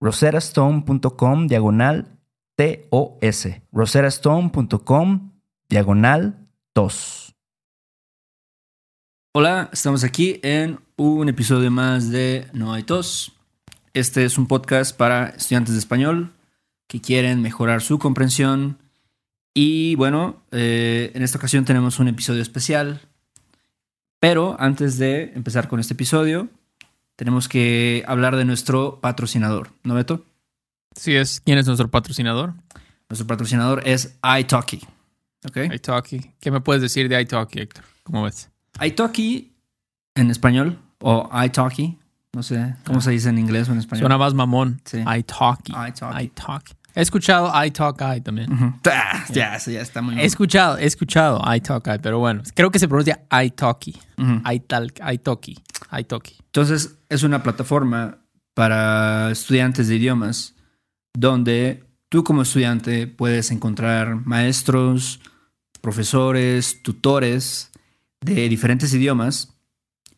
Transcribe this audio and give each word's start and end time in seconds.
roserastone.com 0.00 1.46
diagonal 1.46 2.18
TOS. 2.56 3.48
roserastone.com 3.72 5.32
diagonal 5.68 6.48
TOS. 6.72 7.34
Hola, 9.32 9.68
estamos 9.72 10.02
aquí 10.04 10.40
en 10.42 10.80
un 10.96 11.28
episodio 11.28 11.70
más 11.70 12.10
de 12.10 12.48
No 12.52 12.72
hay 12.72 12.82
tos. 12.82 13.32
Este 13.92 14.24
es 14.24 14.38
un 14.38 14.46
podcast 14.46 14.96
para 14.96 15.28
estudiantes 15.28 15.74
de 15.74 15.78
español 15.78 16.32
que 16.86 17.00
quieren 17.00 17.42
mejorar 17.42 17.82
su 17.82 17.98
comprensión. 17.98 18.78
Y 19.52 19.94
bueno, 19.96 20.42
eh, 20.52 21.12
en 21.14 21.22
esta 21.22 21.38
ocasión 21.38 21.64
tenemos 21.64 21.98
un 21.98 22.08
episodio 22.08 22.42
especial. 22.42 23.02
Pero 24.20 24.56
antes 24.58 24.98
de 24.98 25.32
empezar 25.34 25.68
con 25.68 25.80
este 25.80 25.94
episodio, 25.94 26.48
tenemos 27.16 27.48
que 27.48 28.04
hablar 28.06 28.36
de 28.36 28.44
nuestro 28.44 29.00
patrocinador, 29.00 29.70
¿no, 29.82 29.94
Beto? 29.94 30.24
Sí 30.94 31.16
es. 31.16 31.40
¿Quién 31.40 31.58
es 31.58 31.66
nuestro 31.66 31.90
patrocinador? 31.90 32.54
Nuestro 33.08 33.26
patrocinador 33.26 33.82
es 33.86 34.18
iTalki. 34.38 34.80
¿Ok? 35.46 35.58
iTalki. 35.74 36.32
¿Qué 36.40 36.50
me 36.50 36.60
puedes 36.60 36.82
decir 36.82 37.08
de 37.08 37.20
iTalki, 37.20 37.60
Héctor? 37.60 37.84
¿Cómo 38.02 38.22
ves? 38.22 38.50
iTalki 38.80 39.52
en 40.14 40.30
español 40.30 40.78
o 41.00 41.28
iTalki, 41.44 41.98
no 42.32 42.42
sé 42.42 42.74
cómo 42.84 43.00
se 43.00 43.10
dice 43.12 43.28
en 43.28 43.38
inglés 43.38 43.68
o 43.68 43.72
en 43.72 43.78
español. 43.78 44.02
Suena 44.02 44.18
más 44.18 44.34
mamón. 44.34 44.80
Sí. 44.84 44.98
iTalki. 44.98 45.72
iTalki. 45.72 46.24
iTalki. 46.24 46.74
He 46.96 47.02
escuchado 47.02 47.52
iTalki 47.64 48.22
también. 48.22 48.50
Ujú. 48.52 48.72
Ah, 48.90 49.24
Ya, 49.30 49.54
eso 49.56 49.70
ya 49.70 49.82
está 49.82 50.00
muy 50.02 50.14
He 50.14 50.16
mal. 50.16 50.24
escuchado, 50.24 50.78
he 50.78 50.86
escuchado 50.86 51.40
iTalki, 51.54 51.90
pero 52.02 52.18
bueno, 52.18 52.42
creo 52.54 52.70
que 52.70 52.78
se 52.78 52.88
pronuncia 52.88 53.20
iTalki. 53.44 53.94
Ujú. 54.16 54.40
iTalki, 54.50 55.02
iTalki, 55.12 55.58
iTalki. 55.98 56.36
Entonces, 56.46 56.96
es 57.10 57.22
una 57.22 57.42
plataforma 57.42 58.16
para 58.54 59.30
estudiantes 59.30 59.88
de 59.88 59.96
idiomas 59.96 60.54
donde 61.12 61.84
tú 62.08 62.24
como 62.24 62.42
estudiante 62.42 63.06
puedes 63.06 63.50
encontrar 63.50 64.24
maestros, 64.26 65.20
profesores, 65.82 66.82
tutores 66.82 67.70
de 68.22 68.48
diferentes 68.48 68.92
idiomas 68.94 69.52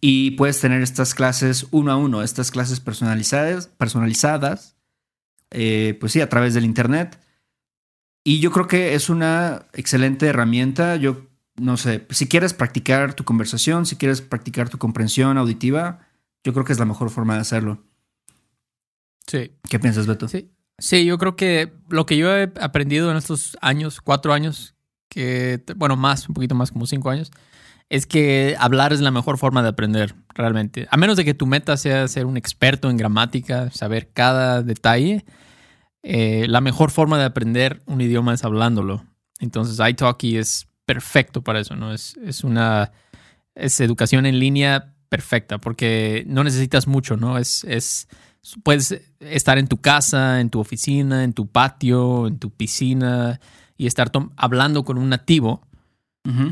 y 0.00 0.30
puedes 0.32 0.60
tener 0.60 0.80
estas 0.82 1.12
clases 1.14 1.66
uno 1.72 1.90
a 1.90 1.96
uno, 1.96 2.22
estas 2.22 2.50
clases 2.52 2.78
personalizadas, 2.78 3.66
personalizadas, 3.66 4.76
eh, 5.50 5.96
pues 6.00 6.12
sí, 6.12 6.20
a 6.20 6.28
través 6.28 6.54
del 6.54 6.64
internet. 6.64 7.20
Y 8.24 8.40
yo 8.40 8.50
creo 8.50 8.66
que 8.66 8.94
es 8.94 9.08
una 9.08 9.66
excelente 9.72 10.26
herramienta. 10.26 10.96
Yo 10.96 11.26
no 11.56 11.76
sé, 11.76 12.06
si 12.10 12.28
quieres 12.28 12.54
practicar 12.54 13.14
tu 13.14 13.24
conversación, 13.24 13.86
si 13.86 13.96
quieres 13.96 14.20
practicar 14.20 14.68
tu 14.68 14.78
comprensión 14.78 15.38
auditiva, 15.38 16.06
yo 16.44 16.52
creo 16.52 16.64
que 16.64 16.72
es 16.72 16.78
la 16.78 16.84
mejor 16.84 17.10
forma 17.10 17.34
de 17.34 17.40
hacerlo. 17.40 17.84
Sí. 19.26 19.52
¿Qué 19.68 19.78
piensas, 19.78 20.06
Beto? 20.06 20.28
Sí. 20.28 20.50
Sí, 20.78 21.04
yo 21.04 21.18
creo 21.18 21.34
que 21.34 21.72
lo 21.88 22.06
que 22.06 22.16
yo 22.16 22.34
he 22.36 22.52
aprendido 22.60 23.10
en 23.10 23.16
estos 23.16 23.58
años, 23.60 24.00
cuatro 24.00 24.32
años, 24.32 24.76
que, 25.08 25.62
bueno, 25.76 25.96
más, 25.96 26.28
un 26.28 26.34
poquito 26.34 26.54
más, 26.54 26.70
como 26.70 26.86
cinco 26.86 27.10
años, 27.10 27.32
es 27.90 28.06
que 28.06 28.56
hablar 28.58 28.92
es 28.92 29.00
la 29.00 29.10
mejor 29.10 29.38
forma 29.38 29.62
de 29.62 29.68
aprender, 29.68 30.14
realmente. 30.34 30.86
A 30.90 30.96
menos 30.96 31.16
de 31.16 31.24
que 31.24 31.34
tu 31.34 31.46
meta 31.46 31.76
sea 31.76 32.06
ser 32.08 32.26
un 32.26 32.36
experto 32.36 32.90
en 32.90 32.96
gramática, 32.96 33.70
saber 33.70 34.10
cada 34.12 34.62
detalle, 34.62 35.24
eh, 36.02 36.46
la 36.48 36.60
mejor 36.60 36.90
forma 36.90 37.18
de 37.18 37.24
aprender 37.24 37.82
un 37.86 38.00
idioma 38.00 38.34
es 38.34 38.44
hablándolo. 38.44 39.04
Entonces, 39.40 39.78
iTalki 39.86 40.36
es 40.36 40.68
perfecto 40.84 41.42
para 41.42 41.60
eso, 41.60 41.76
¿no? 41.76 41.92
Es, 41.92 42.16
es 42.24 42.44
una 42.44 42.92
es 43.54 43.80
educación 43.80 44.26
en 44.26 44.38
línea 44.38 44.94
perfecta, 45.08 45.58
porque 45.58 46.24
no 46.26 46.44
necesitas 46.44 46.86
mucho, 46.86 47.16
¿no? 47.16 47.38
Es, 47.38 47.64
es 47.64 48.08
puedes 48.62 49.00
estar 49.20 49.58
en 49.58 49.66
tu 49.66 49.78
casa, 49.78 50.40
en 50.40 50.50
tu 50.50 50.60
oficina, 50.60 51.24
en 51.24 51.32
tu 51.32 51.48
patio, 51.48 52.26
en 52.26 52.38
tu 52.38 52.50
piscina 52.50 53.40
y 53.76 53.86
estar 53.86 54.10
hablando 54.36 54.84
con 54.84 54.98
un 54.98 55.08
nativo 55.08 55.67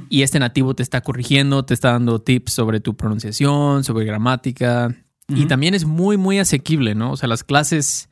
Y 0.08 0.22
este 0.22 0.38
nativo 0.38 0.74
te 0.74 0.82
está 0.82 1.02
corrigiendo, 1.02 1.64
te 1.64 1.74
está 1.74 1.92
dando 1.92 2.18
tips 2.20 2.52
sobre 2.52 2.80
tu 2.80 2.96
pronunciación, 2.96 3.84
sobre 3.84 4.06
gramática 4.06 4.94
y 5.28 5.46
también 5.46 5.74
es 5.74 5.84
muy, 5.84 6.16
muy 6.16 6.38
asequible, 6.38 6.94
¿no? 6.94 7.10
O 7.12 7.16
sea, 7.16 7.28
las 7.28 7.44
clases, 7.44 8.08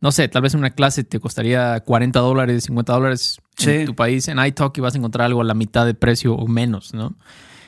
no 0.00 0.12
sé, 0.12 0.28
tal 0.28 0.42
vez 0.42 0.52
una 0.54 0.70
clase 0.70 1.04
te 1.04 1.18
costaría 1.20 1.80
40 1.80 2.18
dólares, 2.20 2.64
50 2.64 2.92
dólares 2.92 3.38
Sí. 3.56 3.70
en 3.70 3.86
tu 3.86 3.94
país. 3.94 4.28
En 4.28 4.38
iTalki 4.44 4.80
vas 4.80 4.94
a 4.94 4.98
encontrar 4.98 5.26
algo 5.26 5.40
a 5.40 5.44
la 5.44 5.54
mitad 5.54 5.86
de 5.86 5.94
precio 5.94 6.34
o 6.34 6.46
menos, 6.46 6.92
¿no? 6.94 7.16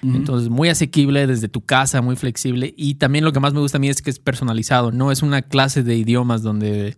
Entonces, 0.02 0.48
muy 0.48 0.68
asequible 0.70 1.26
desde 1.26 1.48
tu 1.48 1.60
casa, 1.60 2.00
muy 2.00 2.16
flexible. 2.16 2.72
Y 2.76 2.94
también 2.94 3.22
lo 3.24 3.32
que 3.32 3.40
más 3.40 3.52
me 3.52 3.60
gusta 3.60 3.76
a 3.76 3.80
mí 3.80 3.88
es 3.90 4.00
que 4.00 4.08
es 4.10 4.18
personalizado. 4.18 4.92
No 4.92 5.12
es 5.12 5.22
una 5.22 5.42
clase 5.42 5.82
de 5.82 5.94
idiomas 5.96 6.42
donde 6.42 6.96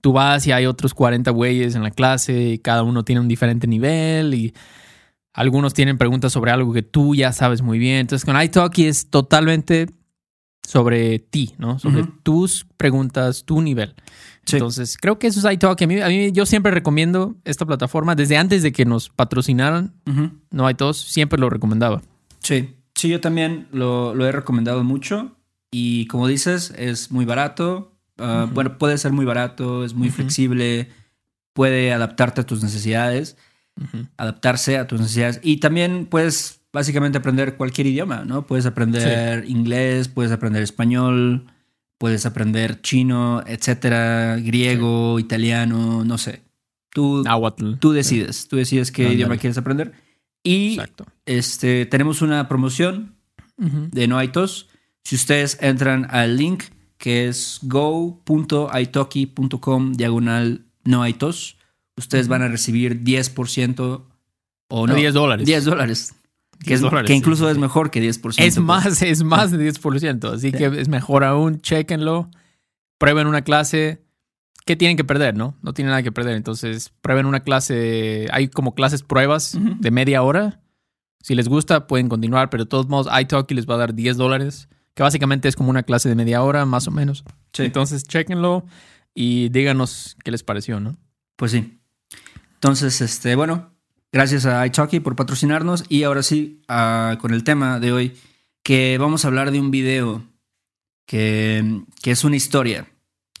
tú 0.00 0.12
vas 0.12 0.46
y 0.46 0.52
hay 0.52 0.64
otros 0.66 0.94
40 0.94 1.30
güeyes 1.30 1.74
en 1.74 1.82
la 1.82 1.90
clase 1.90 2.50
y 2.52 2.58
cada 2.58 2.84
uno 2.84 3.04
tiene 3.04 3.20
un 3.20 3.28
diferente 3.28 3.66
nivel 3.66 4.32
y 4.34 4.54
algunos 5.32 5.74
tienen 5.74 5.98
preguntas 5.98 6.32
sobre 6.32 6.50
algo 6.50 6.72
que 6.72 6.82
tú 6.82 7.14
ya 7.14 7.32
sabes 7.32 7.62
muy 7.62 7.78
bien. 7.78 7.98
Entonces, 7.98 8.24
con 8.24 8.40
iTalki 8.40 8.86
es 8.86 9.10
totalmente 9.10 9.86
sobre 10.66 11.18
ti, 11.18 11.54
¿no? 11.58 11.78
Sobre 11.78 12.04
tus 12.22 12.66
preguntas, 12.76 13.44
tu 13.44 13.62
nivel. 13.62 13.94
Sí. 14.44 14.56
Entonces, 14.56 14.96
creo 14.98 15.18
que 15.18 15.26
eso 15.28 15.46
es 15.46 15.54
iTalki. 15.54 15.84
A 15.84 15.86
mí, 15.86 16.00
a 16.00 16.08
mí, 16.08 16.32
yo 16.32 16.44
siempre 16.44 16.72
recomiendo 16.72 17.36
esta 17.44 17.64
plataforma. 17.64 18.14
Desde 18.14 18.36
antes 18.36 18.62
de 18.62 18.72
que 18.72 18.84
nos 18.84 19.08
patrocinaran, 19.08 19.94
no 20.50 20.66
hay 20.66 20.74
todos, 20.74 20.98
siempre 21.00 21.38
lo 21.38 21.48
recomendaba. 21.50 22.02
Sí, 22.40 22.76
sí, 22.94 23.08
yo 23.08 23.20
también 23.20 23.68
lo, 23.72 24.14
lo 24.14 24.26
he 24.26 24.32
recomendado 24.32 24.84
mucho 24.84 25.36
y 25.70 26.06
como 26.06 26.26
dices, 26.26 26.72
es 26.76 27.10
muy 27.10 27.24
barato. 27.24 27.92
Ah, 28.18 28.48
Bueno, 28.52 28.78
puede 28.78 28.98
ser 28.98 29.12
muy 29.12 29.24
barato, 29.24 29.84
es 29.84 29.94
muy 29.94 30.10
flexible, 30.10 30.88
puede 31.52 31.92
adaptarte 31.92 32.40
a 32.40 32.46
tus 32.46 32.62
necesidades. 32.62 33.36
Adaptarse 34.16 34.78
a 34.78 34.86
tus 34.86 35.00
necesidades. 35.00 35.40
Y 35.42 35.58
también 35.58 36.06
puedes 36.06 36.58
básicamente 36.72 37.18
aprender 37.18 37.56
cualquier 37.56 37.86
idioma, 37.86 38.24
¿no? 38.24 38.46
Puedes 38.46 38.66
aprender 38.66 39.44
inglés, 39.48 40.08
puedes 40.08 40.32
aprender 40.32 40.62
español, 40.62 41.46
puedes 41.98 42.26
aprender 42.26 42.80
chino, 42.80 43.42
etcétera, 43.46 44.36
griego, 44.36 45.18
italiano, 45.18 46.04
no 46.04 46.18
sé. 46.18 46.42
Tú, 46.90 47.24
tú 47.80 47.92
decides, 47.92 48.48
tú 48.48 48.56
decides 48.56 48.90
qué 48.90 49.12
idioma 49.12 49.36
quieres 49.36 49.58
aprender. 49.58 49.92
Y 50.42 50.74
Exacto. 50.74 51.06
este, 51.26 51.84
tenemos 51.86 52.22
una 52.22 52.48
promoción 52.48 53.14
de 53.56 54.08
Noitos. 54.08 54.68
Si 55.04 55.14
ustedes 55.16 55.58
entran 55.60 56.06
al 56.10 56.36
link 56.36 56.64
que 56.96 57.28
es 57.28 57.58
go.italki.com 57.62 59.92
diagonal 59.92 60.64
Noitos, 60.84 61.57
ustedes 61.98 62.28
van 62.28 62.42
a 62.42 62.48
recibir 62.48 63.02
10% 63.02 64.02
o 64.68 64.86
no. 64.86 64.94
10 64.94 65.14
dólares. 65.14 65.46
10 65.46 65.64
dólares. 65.64 66.14
Que, 66.60 66.70
10 66.70 66.74
es- 66.76 66.80
dólares, 66.80 67.06
que 67.06 67.14
incluso 67.14 67.44
sí, 67.44 67.52
es 67.52 67.58
mejor 67.58 67.90
que 67.90 68.00
10%. 68.00 68.42
Es 68.44 68.54
pues. 68.54 68.58
más, 68.58 69.02
es 69.02 69.22
más 69.22 69.50
de 69.50 69.58
10%. 69.58 70.32
Así 70.32 70.52
que 70.52 70.66
es 70.66 70.88
mejor 70.88 71.24
aún, 71.24 71.60
chequenlo. 71.60 72.30
Prueben 72.98 73.26
una 73.26 73.42
clase. 73.42 74.02
¿Qué 74.66 74.76
tienen 74.76 74.96
que 74.96 75.04
perder, 75.04 75.36
no? 75.36 75.54
No 75.62 75.72
tienen 75.72 75.90
nada 75.90 76.02
que 76.02 76.12
perder. 76.12 76.34
Entonces, 76.34 76.92
prueben 77.00 77.26
una 77.26 77.40
clase. 77.40 78.28
Hay 78.32 78.48
como 78.48 78.74
clases 78.74 79.02
pruebas 79.02 79.56
de 79.80 79.90
media 79.90 80.22
hora. 80.22 80.60
Si 81.22 81.34
les 81.34 81.48
gusta, 81.48 81.86
pueden 81.86 82.08
continuar, 82.08 82.50
pero 82.50 82.64
de 82.64 82.68
todos 82.68 82.88
modos, 82.88 83.08
iTalki 83.18 83.54
les 83.54 83.66
va 83.68 83.74
a 83.74 83.78
dar 83.78 83.94
10 83.94 84.16
dólares, 84.16 84.68
que 84.94 85.02
básicamente 85.02 85.48
es 85.48 85.56
como 85.56 85.70
una 85.70 85.84
clase 85.84 86.08
de 86.08 86.14
media 86.14 86.42
hora, 86.42 86.64
más 86.66 86.86
o 86.86 86.90
menos. 86.90 87.24
Sí. 87.52 87.64
Entonces, 87.64 88.04
chequenlo 88.04 88.66
y 89.14 89.48
díganos 89.48 90.16
qué 90.22 90.30
les 90.30 90.42
pareció, 90.42 90.80
¿no? 90.80 90.96
Pues 91.36 91.52
sí. 91.52 91.77
Entonces, 92.58 93.00
este, 93.00 93.36
bueno, 93.36 93.70
gracias 94.10 94.44
a 94.44 94.66
iTalki 94.66 94.98
por 94.98 95.14
patrocinarnos. 95.14 95.84
Y 95.88 96.02
ahora 96.02 96.24
sí, 96.24 96.60
ah, 96.66 97.16
con 97.20 97.32
el 97.32 97.44
tema 97.44 97.78
de 97.78 97.92
hoy, 97.92 98.16
que 98.64 98.98
vamos 98.98 99.24
a 99.24 99.28
hablar 99.28 99.52
de 99.52 99.60
un 99.60 99.70
video 99.70 100.24
que, 101.06 101.82
que 102.02 102.10
es 102.10 102.24
una 102.24 102.34
historia. 102.34 102.88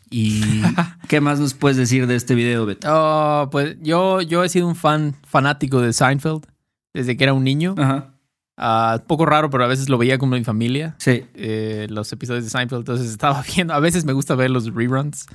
¿Y 0.08 0.40
qué 1.08 1.20
más 1.20 1.40
nos 1.40 1.54
puedes 1.54 1.76
decir 1.76 2.06
de 2.06 2.14
este 2.14 2.36
video, 2.36 2.64
Beto? 2.64 2.86
Oh, 2.88 3.48
pues 3.50 3.76
yo, 3.80 4.22
yo 4.22 4.44
he 4.44 4.48
sido 4.48 4.68
un 4.68 4.76
fan 4.76 5.16
fanático 5.26 5.80
de 5.80 5.92
Seinfeld 5.92 6.46
desde 6.94 7.16
que 7.16 7.24
era 7.24 7.32
un 7.32 7.42
niño. 7.42 7.74
Ajá. 7.76 8.14
Ah, 8.56 9.02
poco 9.08 9.26
raro, 9.26 9.50
pero 9.50 9.64
a 9.64 9.68
veces 9.68 9.88
lo 9.88 9.98
veía 9.98 10.16
con 10.16 10.30
mi 10.30 10.44
familia. 10.44 10.94
Sí. 10.98 11.24
eh, 11.34 11.88
los 11.90 12.12
episodios 12.12 12.44
de 12.44 12.50
Seinfeld. 12.50 12.82
Entonces 12.82 13.10
estaba 13.10 13.44
viendo, 13.54 13.74
a 13.74 13.80
veces 13.80 14.04
me 14.04 14.12
gusta 14.12 14.36
ver 14.36 14.50
los 14.50 14.72
reruns. 14.72 15.26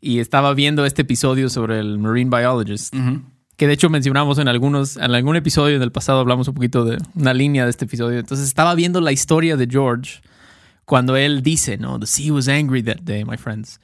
Y 0.00 0.18
estaba 0.20 0.54
viendo 0.54 0.86
este 0.86 1.02
episodio 1.02 1.48
sobre 1.50 1.78
el 1.78 1.98
Marine 1.98 2.30
Biologist, 2.34 2.94
que 3.56 3.66
de 3.66 3.74
hecho 3.74 3.90
mencionamos 3.90 4.38
en 4.38 4.48
algunos, 4.48 4.96
en 4.96 5.14
algún 5.14 5.36
episodio 5.36 5.78
del 5.78 5.92
pasado 5.92 6.20
hablamos 6.20 6.48
un 6.48 6.54
poquito 6.54 6.84
de 6.84 6.96
una 7.14 7.34
línea 7.34 7.64
de 7.64 7.70
este 7.70 7.84
episodio. 7.84 8.18
Entonces 8.18 8.46
estaba 8.46 8.74
viendo 8.74 9.00
la 9.02 9.12
historia 9.12 9.56
de 9.56 9.66
George 9.70 10.22
cuando 10.86 11.16
él 11.16 11.42
dice, 11.42 11.76
no, 11.76 12.00
the 12.00 12.06
sea 12.06 12.32
was 12.32 12.48
angry 12.48 12.82
that 12.82 13.00
day, 13.02 13.24
my 13.24 13.36
friends. 13.36 13.78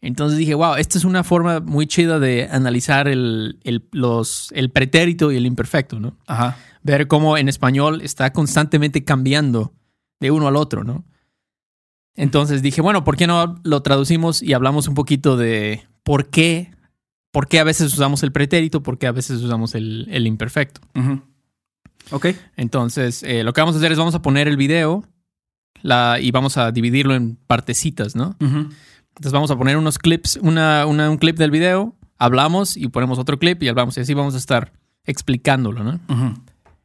Entonces 0.00 0.38
dije, 0.38 0.54
wow, 0.54 0.76
esta 0.76 0.98
es 0.98 1.04
una 1.04 1.24
forma 1.24 1.58
muy 1.58 1.86
chida 1.86 2.20
de 2.20 2.48
analizar 2.50 3.08
el, 3.08 3.58
el, 3.64 3.88
los, 3.90 4.50
el 4.52 4.70
pretérito 4.70 5.32
y 5.32 5.36
el 5.36 5.46
imperfecto, 5.46 5.98
¿no? 5.98 6.16
Ajá. 6.26 6.56
ver 6.82 7.08
cómo 7.08 7.36
en 7.36 7.48
español 7.48 8.00
está 8.02 8.32
constantemente 8.32 9.02
cambiando 9.04 9.74
de 10.20 10.30
uno 10.30 10.46
al 10.46 10.54
otro, 10.54 10.84
¿no? 10.84 11.04
Entonces 12.16 12.62
dije, 12.62 12.80
bueno, 12.80 13.04
¿por 13.04 13.16
qué 13.16 13.26
no 13.26 13.60
lo 13.62 13.82
traducimos 13.82 14.42
y 14.42 14.52
hablamos 14.54 14.88
un 14.88 14.94
poquito 14.94 15.36
de 15.36 15.86
por 16.02 16.28
qué, 16.30 16.72
por 17.30 17.46
qué 17.48 17.60
a 17.60 17.64
veces 17.64 17.92
usamos 17.92 18.22
el 18.22 18.32
pretérito, 18.32 18.82
por 18.82 18.98
qué 18.98 19.06
a 19.06 19.12
veces 19.12 19.42
usamos 19.42 19.74
el, 19.74 20.06
el 20.10 20.26
imperfecto? 20.26 20.80
Ujú. 20.94 21.20
Ok. 22.12 22.26
Entonces, 22.56 23.22
eh, 23.22 23.42
lo 23.44 23.52
que 23.52 23.60
vamos 23.60 23.74
a 23.74 23.78
hacer 23.78 23.92
es 23.92 23.98
vamos 23.98 24.14
a 24.14 24.22
poner 24.22 24.48
el 24.48 24.56
video 24.56 25.04
la, 25.82 26.18
y 26.20 26.30
vamos 26.30 26.56
a 26.56 26.72
dividirlo 26.72 27.14
en 27.14 27.36
partecitas, 27.46 28.16
¿no? 28.16 28.34
Entonces 28.40 29.32
vamos 29.32 29.50
a 29.50 29.56
poner 29.56 29.76
unos 29.76 29.98
clips, 29.98 30.38
una, 30.42 30.86
una- 30.86 31.10
un 31.10 31.16
clip 31.18 31.36
del 31.36 31.50
video, 31.50 31.94
hablamos 32.18 32.76
y 32.76 32.88
ponemos 32.88 33.18
otro 33.18 33.38
clip 33.38 33.62
y 33.62 33.68
hablamos 33.68 33.96
y 33.96 34.00
así 34.00 34.14
vamos 34.14 34.34
a 34.34 34.38
estar 34.38 34.72
explicándolo, 35.04 35.84
¿no? 35.84 36.00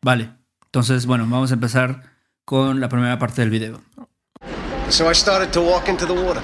Vale. 0.02 0.32
Entonces, 0.66 1.06
bueno, 1.06 1.26
vamos 1.30 1.52
a 1.52 1.54
empezar 1.56 2.04
con 2.46 2.80
la 2.80 2.90
primera 2.90 3.18
parte 3.20 3.42
del 3.42 3.50
video. 3.50 3.82
So 4.92 5.08
I 5.10 5.14
started 5.14 5.54
to 5.54 5.62
walk 5.62 5.88
into 5.88 6.06
the 6.06 6.14
water. 6.14 6.42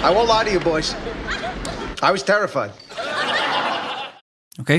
I 0.00 0.10
won't 0.14 0.28
lie 0.28 0.44
to 0.44 0.50
you, 0.52 0.60
boys. 0.60 0.94
I 2.00 2.12
was 2.12 2.22
terrified. 2.22 2.70
Ok. 4.60 4.70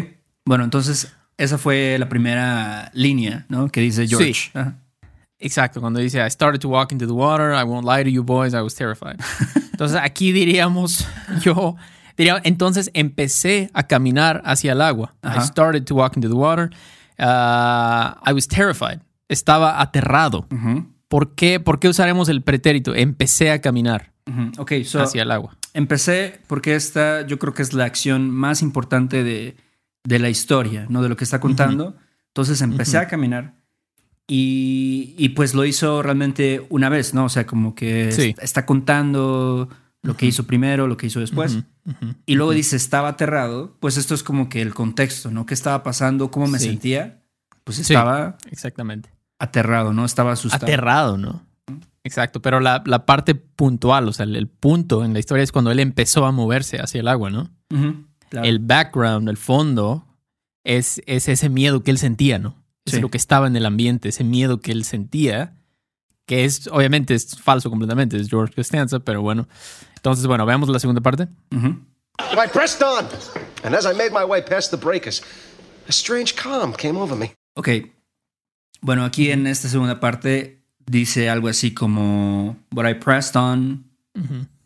Bueno, 0.45 0.63
entonces, 0.63 1.12
esa 1.38 1.57
fue 1.57 1.98
la 2.00 2.07
primera 2.07 2.89
línea, 2.94 3.45
¿no? 3.50 3.68
Que 3.68 3.81
dice 3.81 4.07
George. 4.07 4.33
Sí. 4.33 4.51
Ajá. 4.54 4.75
Exacto, 5.42 5.81
cuando 5.81 6.00
dice 6.00 6.21
I 6.21 6.30
started 6.30 6.62
to 6.62 6.69
walk 6.69 6.92
into 6.94 7.06
the 7.06 7.13
water, 7.13 7.54
I 7.54 7.63
won't 7.63 7.86
lie 7.86 8.04
to 8.04 8.10
you 8.10 8.24
boys, 8.24 8.54
I 8.54 8.62
was 8.62 8.75
terrified. 8.75 9.19
Entonces 9.71 10.00
aquí 10.01 10.31
diríamos, 10.31 11.06
yo 11.42 11.75
diría, 12.18 12.42
entonces 12.44 12.92
empecé 12.94 13.69
a 13.74 13.83
caminar 13.83 14.42
hacia 14.45 14.71
el 14.74 14.81
agua. 14.81 15.13
I 15.24 15.39
started 15.42 15.86
to 15.86 15.95
walk 15.95 16.16
into 16.16 16.30
the 16.30 16.36
water. 16.36 16.69
Uh, 17.18 18.16
I 18.25 18.33
was 18.33 18.48
terrified. 18.48 19.01
Estaba 19.30 19.80
aterrado. 19.81 20.45
Ujú. 20.50 20.86
¿Por 21.09 21.35
qué, 21.35 21.59
¿Por 21.59 21.79
qué 21.79 21.89
usaremos 21.89 22.29
el 22.29 22.41
pretérito? 22.44 22.95
Empecé 22.95 23.51
a 23.51 23.59
caminar 23.59 24.13
Ujú. 24.27 24.61
Ok, 24.61 24.71
so, 24.85 25.01
hacia 25.01 25.23
el 25.23 25.31
agua. 25.31 25.57
empecé 25.73 26.39
porque 26.47 26.75
esta 26.75 27.25
yo 27.27 27.38
creo 27.39 27.53
que 27.53 27.61
es 27.63 27.73
la 27.73 27.83
acción 27.85 28.29
más 28.29 28.61
importante 28.61 29.23
de, 29.25 29.57
de 30.06 30.19
la 30.19 30.29
historia, 30.29 30.85
¿no? 30.88 31.01
De 31.01 31.09
lo 31.09 31.17
que 31.17 31.23
está 31.25 31.39
contando. 31.41 31.97
Entonces 32.27 32.61
empecé 32.61 32.97
a 33.00 33.07
caminar 33.07 33.56
y, 34.27 35.15
y 35.17 35.29
pues 35.29 35.56
lo 35.56 35.65
hizo 35.65 36.03
realmente 36.03 36.65
una 36.69 36.89
vez, 36.89 37.13
¿no? 37.13 37.25
O 37.25 37.29
sea, 37.29 37.45
como 37.47 37.73
que 37.73 38.11
Sí. 38.11 38.29
est- 38.29 38.39
está 38.44 38.65
contando 38.65 39.67
lo 40.03 40.15
que 40.15 40.27
hizo 40.27 40.45
primero, 40.45 40.88
lo 40.88 40.95
que 40.97 41.07
hizo 41.07 41.19
después. 41.19 41.57
Y 42.27 42.35
luego 42.35 42.51
dice, 42.51 42.75
estaba 42.75 43.09
aterrado. 43.09 43.75
Pues 43.79 43.97
esto 43.97 44.13
es 44.13 44.21
como 44.21 44.47
que 44.47 44.61
el 44.61 44.73
contexto, 44.75 45.31
¿no? 45.31 45.45
¿Qué 45.47 45.56
estaba 45.56 45.81
pasando? 45.83 46.29
¿Cómo 46.29 46.45
me 46.47 46.59
Sí. 46.59 46.65
sentía? 46.67 47.23
Pues 47.63 47.77
Sí. 47.77 47.81
estaba 47.81 48.38
Exactamente. 48.51 49.09
Aterrado, 49.39 49.94
¿no? 49.94 50.06
Estaba 50.06 50.33
asustado. 50.33 50.65
Aterrado, 50.65 51.18
¿no? 51.18 51.44
Exacto, 52.03 52.41
pero 52.41 52.59
la, 52.59 52.81
la 52.86 53.06
parte 53.06 53.36
puntual, 53.36 54.07
o 54.07 54.13
sea, 54.13 54.24
el, 54.25 54.36
el 54.36 54.47
punto 54.47 55.03
en 55.03 55.13
la 55.13 55.19
historia 55.19 55.44
es 55.44 55.51
cuando 55.51 55.71
él 55.71 55.80
empezó 55.80 56.25
a 56.25 56.31
moverse 56.31 56.77
hacia 56.80 57.01
el 57.01 57.07
agua, 57.07 57.30
¿no? 57.30 57.50
Ujú, 57.71 58.06
claro. 58.30 58.47
El 58.47 58.59
background, 58.59 59.27
el 59.30 59.38
fondo, 59.38 60.06
es, 60.63 61.01
es 61.06 61.27
ese 61.27 61.50
miedo 61.50 61.83
que 61.83 61.91
él 61.91 61.97
sentía, 61.97 62.40
¿no? 62.40 62.56
Es 62.85 62.94
Sí. 62.95 63.02
lo 63.02 63.09
que 63.09 63.18
estaba 63.18 63.47
en 63.47 63.56
el 63.56 63.66
ambiente, 63.66 64.09
ese 64.09 64.23
miedo 64.23 64.61
que 64.61 64.71
él 64.71 64.85
sentía, 64.85 65.56
que 66.25 66.45
es, 66.45 66.68
obviamente, 66.68 67.13
es 67.13 67.37
falso 67.40 67.69
completamente, 67.69 68.18
es 68.18 68.30
George 68.30 68.54
Costanza, 68.56 68.99
pero 68.99 69.21
bueno. 69.21 69.47
Entonces, 69.97 70.25
bueno, 70.25 70.45
veamos 70.45 70.69
la 70.69 70.80
segunda 70.80 71.02
parte. 71.02 71.28
Ujú. 71.56 71.68
I 72.33 72.47
pressed 72.52 72.81
on, 72.81 73.06
and 73.63 73.75
as 73.75 73.85
I 73.85 73.94
made 73.95 74.11
my 74.11 74.23
way 74.23 74.42
past 74.42 74.71
the 74.71 74.78
breakers, 74.78 75.21
a 75.87 75.92
strange 75.92 76.33
calm 76.35 76.73
came 76.73 76.97
over 76.97 77.16
me. 77.18 77.33
Ok. 77.56 77.69
Bueno, 78.81 79.04
aquí 79.04 79.31
en 79.31 79.48
esta 79.48 79.68
segunda 79.68 80.00
parte 80.00 80.62
dice 80.86 81.30
algo 81.30 81.48
así 81.48 81.74
como, 81.74 82.57
But 82.71 82.86
I 82.88 82.94
pressed 82.94 83.36
on 83.36 83.86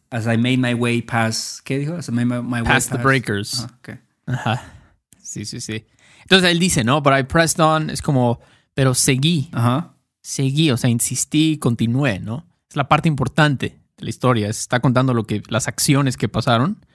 as 0.10 0.26
I 0.26 0.38
made 0.38 0.58
my 0.58 0.74
way 0.74 1.02
past. 1.02 1.62
¿Qué 1.64 1.80
dijo? 1.80 1.96
As 1.96 2.08
I 2.08 2.12
made 2.12 2.26
my, 2.26 2.42
my 2.42 2.62
way 2.62 2.64
Past 2.64 2.92
the 2.92 2.98
breakers. 2.98 3.60
Ajá, 3.64 3.76
ok. 3.80 3.90
Ajá. 4.28 4.74
Sí, 5.22 5.46
sí, 5.46 5.60
sí. 5.60 5.86
Entonces 6.22 6.52
él 6.52 6.60
dice, 6.60 6.84
¿no? 6.84 7.02
But 7.02 7.14
I 7.18 7.24
pressed 7.24 7.60
on, 7.60 7.90
es 7.90 8.02
como, 8.02 8.40
pero 8.74 8.94
seguí, 8.94 9.50
Ajá. 9.52 9.96
seguí, 10.22 10.72
o 10.72 10.78
sea, 10.78 10.90
insistí, 10.90 11.58
continué, 11.58 12.20
¿no? 12.20 12.46
Es 12.70 12.76
la 12.76 12.88
parte 12.88 13.08
importante 13.08 13.80
de 13.98 14.04
la 14.04 14.10
historia, 14.10 14.48
está 14.48 14.80
contando 14.80 15.14
lo 15.14 15.26
que, 15.26 15.44
las 15.50 15.68
acciones 15.68 16.18
que 16.18 16.30
pasaron. 16.30 16.86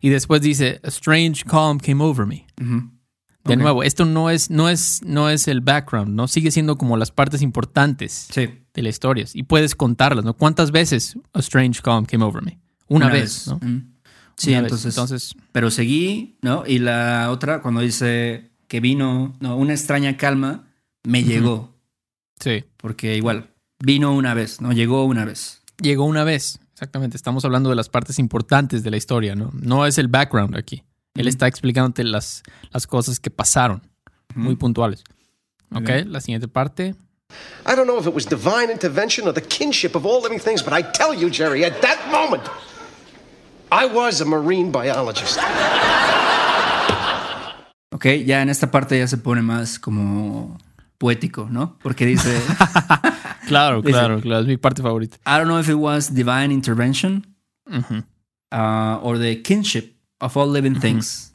Y 0.00 0.08
después 0.08 0.40
dice, 0.42 0.80
a 0.82 0.88
strange 0.88 1.44
calm 1.44 1.78
came 1.78 2.02
over 2.02 2.26
me. 2.26 2.46
Ujú. 2.60 2.90
De 3.44 3.56
nuevo, 3.56 3.82
esto 3.82 4.04
no 4.04 4.30
es, 4.30 4.50
no, 4.50 4.68
es, 4.68 5.00
no 5.04 5.28
es 5.28 5.48
el 5.48 5.60
background, 5.60 6.14
¿no? 6.14 6.28
Sigue 6.28 6.50
siendo 6.50 6.78
como 6.78 6.96
las 6.96 7.10
partes 7.10 7.42
importantes 7.42 8.28
Sí. 8.32 8.48
de 8.72 8.82
la 8.82 8.88
historia. 8.88 9.26
Y 9.34 9.42
puedes 9.44 9.74
contarlas, 9.74 10.24
¿no? 10.24 10.34
¿Cuántas 10.34 10.70
veces 10.70 11.16
a 11.32 11.40
strange 11.40 11.80
calm 11.82 12.04
came 12.06 12.24
over 12.24 12.42
me? 12.42 12.60
Una, 12.88 13.08
vez, 13.08 13.48
¿no? 13.48 13.56
Mm. 13.56 13.92
Sí, 14.36 14.50
Una 14.50 14.60
vez. 14.62 14.66
entonces, 14.72 14.94
Entonces, 14.96 15.34
Pero 15.52 15.70
seguí, 15.70 16.38
¿no? 16.42 16.64
Y 16.66 16.78
la 16.78 17.30
otra, 17.30 17.62
cuando 17.62 17.80
dice 17.80 18.50
que 18.68 18.80
vino, 18.80 19.34
no, 19.40 19.56
una 19.56 19.72
extraña 19.72 20.16
calma, 20.16 20.68
me 21.04 21.24
llegó. 21.24 21.74
sí. 22.40 22.64
Porque 22.76 23.16
igual, 23.16 23.50
vino 23.80 24.12
una 24.14 24.34
vez, 24.34 24.60
¿no? 24.60 24.72
Llegó 24.72 25.04
una 25.04 25.24
vez. 25.24 25.62
Llegó 25.80 26.04
una 26.04 26.22
vez, 26.24 26.58
exactamente. 26.72 27.16
Estamos 27.16 27.44
hablando 27.44 27.70
de 27.70 27.76
las 27.76 27.88
partes 27.88 28.18
importantes 28.18 28.82
de 28.84 28.90
la 28.90 28.96
historia, 28.96 29.34
¿no? 29.34 29.50
No 29.52 29.84
es 29.86 29.98
el 29.98 30.08
background 30.08 30.56
aquí. 30.56 30.82
Él 31.14 31.28
está 31.28 31.46
explicándote 31.46 32.04
las, 32.04 32.42
las 32.72 32.86
cosas 32.86 33.20
que 33.20 33.30
pasaron, 33.30 33.82
muy 34.34 34.56
puntuales. 34.56 35.04
Ok, 35.74 35.88
la 36.06 36.20
siguiente 36.20 36.48
parte. 36.48 36.94
I 37.66 37.74
don't 37.74 37.86
know 37.86 37.98
if 37.98 38.06
it 38.06 38.14
was 38.14 38.26
divine 38.26 38.70
intervention 38.70 39.26
or 39.26 39.32
the 39.32 39.40
kinship 39.42 39.94
of 39.94 40.04
all 40.04 40.20
living 40.22 40.38
things, 40.38 40.62
but 40.62 40.72
I 40.72 40.82
tell 40.82 41.14
you, 41.18 41.30
Jerry, 41.30 41.64
at 41.64 41.80
that 41.80 41.98
moment, 42.10 42.42
I 43.70 43.86
was 43.86 44.20
a 44.20 44.24
marine 44.24 44.70
biologist. 44.70 45.38
Ok, 47.90 48.06
ya 48.24 48.42
en 48.42 48.48
esta 48.48 48.70
parte 48.70 48.98
ya 48.98 49.06
se 49.06 49.16
pone 49.18 49.42
más 49.42 49.78
como 49.78 50.58
poético, 50.98 51.48
¿no? 51.50 51.78
Porque 51.82 52.06
dice, 52.06 52.40
Claro, 53.46 53.82
Dice- 53.82 53.92
claro, 53.92 54.20
claro. 54.20 54.40
Es 54.42 54.46
mi 54.46 54.56
parte 54.56 54.82
favorita. 54.82 55.16
I 55.26 55.36
don't 55.38 55.46
know 55.46 55.58
if 55.58 55.68
it 55.68 55.74
was 55.76 56.14
divine 56.14 56.52
intervention 56.52 57.26
Ujú. 57.66 58.04
uh, 58.52 58.98
or 59.02 59.18
the 59.18 59.42
kinship 59.42 59.94
of 60.22 60.36
all 60.36 60.50
living 60.50 60.78
things. 60.80 61.34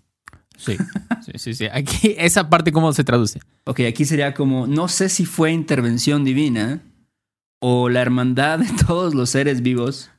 Sí, 0.58 0.76
sí, 1.26 1.32
sí, 1.36 1.54
sí. 1.54 1.66
Aquí, 1.72 2.16
esa 2.18 2.50
parte, 2.50 2.72
¿cómo 2.72 2.92
se 2.94 3.04
traduce? 3.04 3.40
Ok, 3.66 3.82
aquí 3.82 4.06
sería 4.06 4.34
como, 4.34 4.66
no 4.66 4.88
sé 4.88 5.10
si 5.10 5.26
fue 5.26 5.52
intervención 5.52 6.24
divina 6.24 6.82
o 7.60 7.90
la 7.90 8.02
hermandad 8.02 8.60
de 8.60 8.70
todos 8.86 9.14
los 9.14 9.30
seres 9.30 9.62
vivos. 9.62 10.10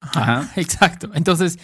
Ajá. 0.00 0.50
Exacto. 0.56 1.10
Entonces, 1.14 1.58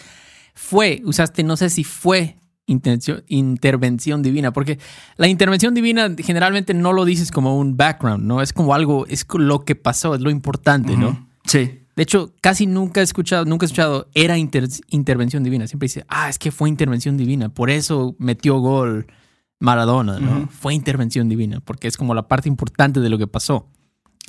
fue, 0.53 1.01
usaste, 1.05 1.43
no 1.43 1.57
sé 1.57 1.69
si 1.69 1.83
fue 1.83 2.37
intencio- 2.67 3.23
intervención 3.27 4.21
divina, 4.21 4.53
porque 4.53 4.79
la 5.17 5.27
intervención 5.27 5.73
divina 5.73 6.09
generalmente 6.17 6.73
no 6.73 6.93
lo 6.93 7.03
dices 7.05 7.31
como 7.31 7.57
un 7.57 7.75
background, 7.75 8.23
¿no? 8.23 8.41
Es 8.41 8.53
como 8.53 8.73
algo, 8.73 9.05
es 9.07 9.25
lo 9.33 9.65
que 9.65 9.75
pasó, 9.75 10.15
es 10.15 10.21
lo 10.21 10.29
importante, 10.29 10.95
¿no? 10.95 11.27
Sí, 11.45 11.80
De 11.95 12.03
hecho, 12.03 12.33
casi 12.41 12.65
nunca 12.67 13.01
he 13.01 13.03
escuchado, 13.03 13.45
nunca 13.45 13.65
he 13.65 13.67
escuchado, 13.67 14.07
era 14.13 14.37
inter- 14.37 14.67
intervención 14.89 15.43
divina. 15.43 15.67
Siempre 15.67 15.85
dice, 15.85 16.05
ah, 16.07 16.29
es 16.29 16.39
que 16.39 16.51
fue 16.51 16.69
intervención 16.69 17.17
divina, 17.17 17.49
por 17.49 17.69
eso 17.69 18.15
metió 18.17 18.59
gol 18.59 19.07
Maradona, 19.59 20.19
¿no? 20.19 20.47
Fue 20.47 20.73
intervención 20.73 21.29
divina, 21.29 21.59
porque 21.59 21.87
es 21.87 21.97
como 21.97 22.13
la 22.15 22.27
parte 22.27 22.49
importante 22.49 22.99
de 22.99 23.09
lo 23.09 23.17
que 23.17 23.27
pasó. 23.27 23.69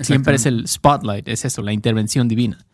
Siempre 0.00 0.34
es 0.36 0.46
el 0.46 0.66
spotlight, 0.68 1.28
es 1.28 1.44
eso, 1.44 1.62
la 1.62 1.72
intervención 1.72 2.28
divina. 2.28 2.66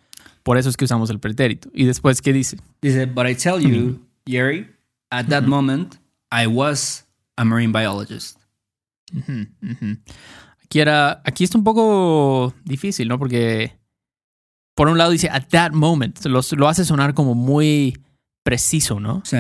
Por 0.42 0.57
eso 0.57 0.68
es 0.68 0.76
que 0.76 0.85
usamos 0.85 1.11
el 1.11 1.21
pretérito. 1.21 1.68
Y 1.75 1.85
después, 1.85 2.23
¿qué 2.23 2.33
dice? 2.33 2.57
Dice, 2.80 3.07
but 3.07 3.26
I 3.28 3.35
tell 3.35 3.61
you, 3.61 4.00
Jerry, 4.26 4.68
at 5.11 5.26
that 5.26 5.45
moment, 5.45 5.97
I 6.33 6.47
was 6.47 7.07
a 7.37 7.45
marine 7.45 7.73
biologist. 7.73 8.38
Aquí 10.64 10.80
era, 10.80 11.23
aquí 11.25 11.45
está 11.45 11.59
un 11.59 11.64
poco 11.64 12.54
difícil, 12.64 13.09
¿no? 13.09 13.18
Porque 13.18 13.77
por 14.78 14.87
un 14.87 14.97
lado 14.97 15.11
dice 15.11 15.28
at 15.28 15.49
that 15.50 15.73
moment, 15.73 16.25
lo, 16.26 16.40
lo 16.52 16.68
hace 16.68 16.85
sonar 16.85 17.12
como 17.12 17.35
muy 17.35 17.99
preciso, 18.44 19.00
¿no? 19.00 19.23
Sí, 19.25 19.38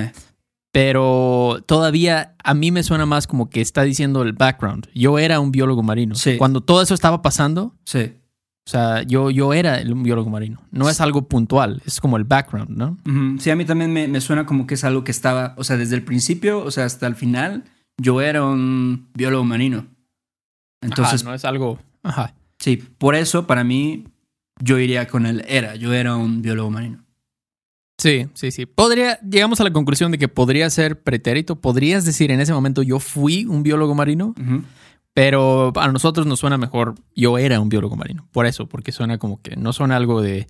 Pero 0.72 1.62
todavía 1.64 2.34
a 2.42 2.54
mí 2.54 2.72
me 2.72 2.82
suena 2.82 3.06
más 3.06 3.28
como 3.28 3.48
que 3.48 3.60
está 3.60 3.84
diciendo 3.84 4.22
el 4.22 4.32
background. 4.32 4.88
Yo 4.96 5.16
era 5.16 5.38
un 5.38 5.52
biólogo 5.52 5.84
marino. 5.84 6.16
Sí. 6.16 6.38
Cuando 6.38 6.60
todo 6.60 6.82
eso 6.82 6.92
estaba 6.92 7.22
pasando, 7.22 7.72
sí. 7.84 8.16
o 8.66 8.70
sea, 8.70 9.02
yo, 9.04 9.30
yo 9.30 9.52
era 9.54 9.80
un 9.86 10.02
biólogo 10.02 10.28
marino. 10.28 10.60
No 10.72 10.90
es 10.90 11.00
algo 11.00 11.28
puntual, 11.28 11.82
es 11.86 12.00
como 12.00 12.16
el 12.16 12.24
background, 12.24 12.70
¿no? 12.70 12.98
Ujú. 13.06 13.38
Sí, 13.38 13.50
a 13.50 13.54
mí 13.54 13.64
también 13.64 13.92
me, 13.92 14.08
me 14.08 14.20
suena 14.20 14.44
como 14.44 14.66
que 14.66 14.74
es 14.74 14.82
algo 14.82 15.04
que 15.04 15.12
estaba, 15.12 15.54
o 15.56 15.62
sea, 15.62 15.76
desde 15.76 15.94
el 15.94 16.02
principio, 16.02 16.64
o 16.64 16.72
sea, 16.72 16.84
hasta 16.84 17.06
el 17.06 17.14
final, 17.14 17.62
yo 17.96 18.20
era 18.20 18.44
un 18.44 19.06
biólogo 19.14 19.44
marino. 19.44 19.86
Entonces, 20.82 21.22
Ajá, 21.22 21.30
no 21.30 21.34
es 21.36 21.44
algo. 21.44 21.78
Ajá. 22.02 22.34
sí, 22.58 22.76
por 22.76 23.14
eso 23.14 23.46
para 23.46 23.62
mí, 23.62 24.04
yo 24.60 24.78
iría 24.78 25.06
con 25.08 25.26
el 25.26 25.44
era, 25.48 25.74
yo 25.76 25.92
era 25.92 26.16
un 26.16 26.42
biólogo 26.42 26.70
marino. 26.70 27.04
Sí, 27.98 28.28
sí, 28.34 28.50
sí. 28.52 28.64
Podría, 28.66 29.18
llegamos 29.20 29.60
a 29.60 29.64
la 29.64 29.72
conclusión 29.72 30.12
de 30.12 30.18
que 30.18 30.28
podría 30.28 30.70
ser 30.70 31.02
pretérito. 31.02 31.56
Podrías 31.56 32.04
decir 32.04 32.30
en 32.30 32.40
ese 32.40 32.52
momento 32.52 32.82
yo 32.82 33.00
fui 33.00 33.44
un 33.44 33.62
biólogo 33.64 33.94
marino, 33.94 34.34
pero 35.14 35.72
a 35.76 35.88
nosotros 35.90 36.26
nos 36.26 36.38
suena 36.38 36.58
mejor 36.58 36.94
yo 37.16 37.38
era 37.38 37.58
un 37.60 37.68
biólogo 37.68 37.96
marino. 37.96 38.28
Por 38.30 38.46
eso, 38.46 38.68
porque 38.68 38.92
suena 38.92 39.18
como 39.18 39.42
que 39.42 39.56
no 39.56 39.72
suena 39.72 39.96
algo 39.96 40.22
de 40.22 40.46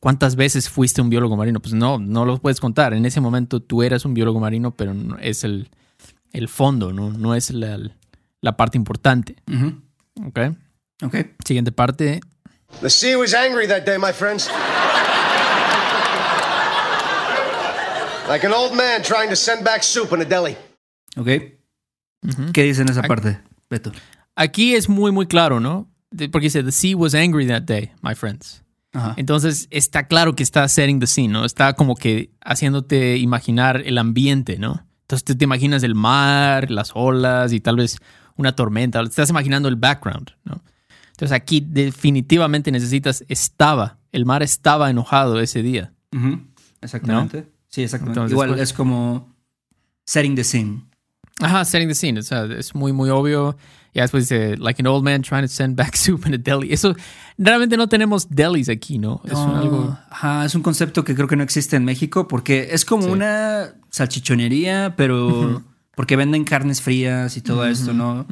cuántas 0.00 0.36
veces 0.36 0.68
fuiste 0.68 1.02
un 1.02 1.10
biólogo 1.10 1.36
marino. 1.36 1.58
Pues 1.60 1.74
no, 1.74 1.98
no 1.98 2.24
lo 2.24 2.38
puedes 2.38 2.60
contar. 2.60 2.94
En 2.94 3.04
ese 3.04 3.20
momento 3.20 3.60
tú 3.60 3.82
eras 3.82 4.04
un 4.04 4.14
biólogo 4.14 4.38
marino, 4.38 4.70
pero 4.76 4.94
no- 4.94 5.18
es 5.18 5.42
el, 5.42 5.70
el 6.32 6.46
fondo, 6.48 6.92
¿no? 6.92 7.10
No 7.10 7.34
es 7.34 7.50
la, 7.52 7.80
la 8.40 8.56
parte 8.56 8.78
importante. 8.78 9.34
Ok. 10.24 10.38
Siguiente 11.44 11.72
parte. 11.72 12.20
The 12.80 12.90
sea 12.90 13.14
was 13.16 13.32
angry 13.34 13.66
that 13.68 13.84
day, 13.84 13.96
my 13.98 14.12
friends. 14.12 14.48
like 18.28 18.44
an 18.44 18.52
old 18.52 18.74
man 18.74 19.02
trying 19.02 19.28
to 19.28 19.36
send 19.36 19.64
back 19.64 19.82
soup 19.82 20.12
in 20.12 20.20
a 20.20 20.24
deli. 20.24 20.56
Ok. 21.16 21.26
¿Qué 22.52 22.62
dice 22.62 22.82
en 22.82 22.88
esa 22.88 23.00
Aquí- 23.00 23.08
parte, 23.08 23.40
Beto? 23.68 23.92
Aquí 24.36 24.74
es 24.74 24.88
muy, 24.88 25.12
muy 25.12 25.26
claro, 25.26 25.60
¿no? 25.60 25.88
Porque 26.30 26.46
dice, 26.46 26.62
the 26.62 26.72
sea 26.72 26.96
was 26.96 27.14
angry 27.14 27.46
that 27.48 27.62
day, 27.62 27.92
my 28.02 28.14
friends. 28.14 28.62
Ajá. 28.94 29.14
Entonces 29.16 29.66
está 29.70 30.06
claro 30.06 30.34
que 30.34 30.42
está 30.42 30.66
setting 30.68 31.00
the 31.00 31.06
scene, 31.06 31.28
¿no? 31.32 31.44
Está 31.44 31.74
como 31.74 31.94
que 31.96 32.30
haciéndote 32.44 33.16
imaginar 33.16 33.82
el 33.84 33.98
ambiente, 33.98 34.58
¿no? 34.58 34.86
Entonces 35.02 35.24
tú 35.24 35.36
te 35.36 35.44
imaginas 35.44 35.82
el 35.82 35.94
mar, 35.94 36.70
las 36.70 36.92
olas 36.94 37.52
y 37.52 37.60
tal 37.60 37.76
vez 37.76 37.98
una 38.36 38.54
tormenta. 38.54 39.00
Estás 39.02 39.30
imaginando 39.30 39.68
el 39.68 39.76
background, 39.76 40.30
¿no? 40.44 40.62
Entonces 41.12 41.32
aquí 41.32 41.64
definitivamente 41.66 42.70
necesitas 42.72 43.24
estaba. 43.28 43.98
El 44.10 44.26
mar 44.26 44.42
estaba 44.42 44.90
enojado 44.90 45.40
ese 45.40 45.62
día. 45.62 45.92
Exactamente. 46.80 47.46
Sí, 47.68 47.82
exactamente. 47.82 48.18
Entonces, 48.18 48.32
Igual 48.34 48.48
pues- 48.50 48.60
es 48.60 48.72
como 48.72 49.34
setting 50.04 50.34
the 50.34 50.44
scene. 50.44 50.82
Ajá, 51.40 51.64
setting 51.64 51.88
the 51.88 51.94
scene. 51.94 52.18
O 52.18 52.22
sea, 52.22 52.44
es 52.44 52.74
muy, 52.74 52.92
muy 52.92 53.08
obvio. 53.10 53.56
Y 53.94 54.00
después 54.00 54.24
dice, 54.28 54.56
like 54.56 54.80
an 54.80 54.86
old 54.86 55.04
man 55.04 55.22
trying 55.22 55.42
to 55.42 55.48
send 55.48 55.76
back 55.76 55.94
soup 55.96 56.26
in 56.26 56.34
a 56.34 56.38
deli. 56.38 56.72
Eso, 56.72 56.94
realmente 57.38 57.76
no 57.76 57.88
tenemos 57.88 58.28
delis 58.30 58.68
aquí, 58.68 58.98
¿no? 58.98 59.20
Es 59.24 59.32
un 59.34 59.54
algo... 59.54 59.98
ajá, 60.10 60.44
es 60.46 60.54
un 60.54 60.62
concepto 60.62 61.04
que 61.04 61.14
creo 61.14 61.28
que 61.28 61.36
no 61.36 61.42
existe 61.42 61.76
en 61.76 61.84
México 61.84 62.26
porque 62.28 62.68
es 62.72 62.84
como 62.84 63.04
Sí. 63.04 63.10
una 63.10 63.74
salchichonería, 63.90 64.94
pero 64.96 65.62
porque 65.94 66.16
venden 66.16 66.44
carnes 66.44 66.80
frías 66.80 67.36
y 67.36 67.42
todo 67.42 67.66
esto, 67.66 67.92
¿no? 67.92 68.26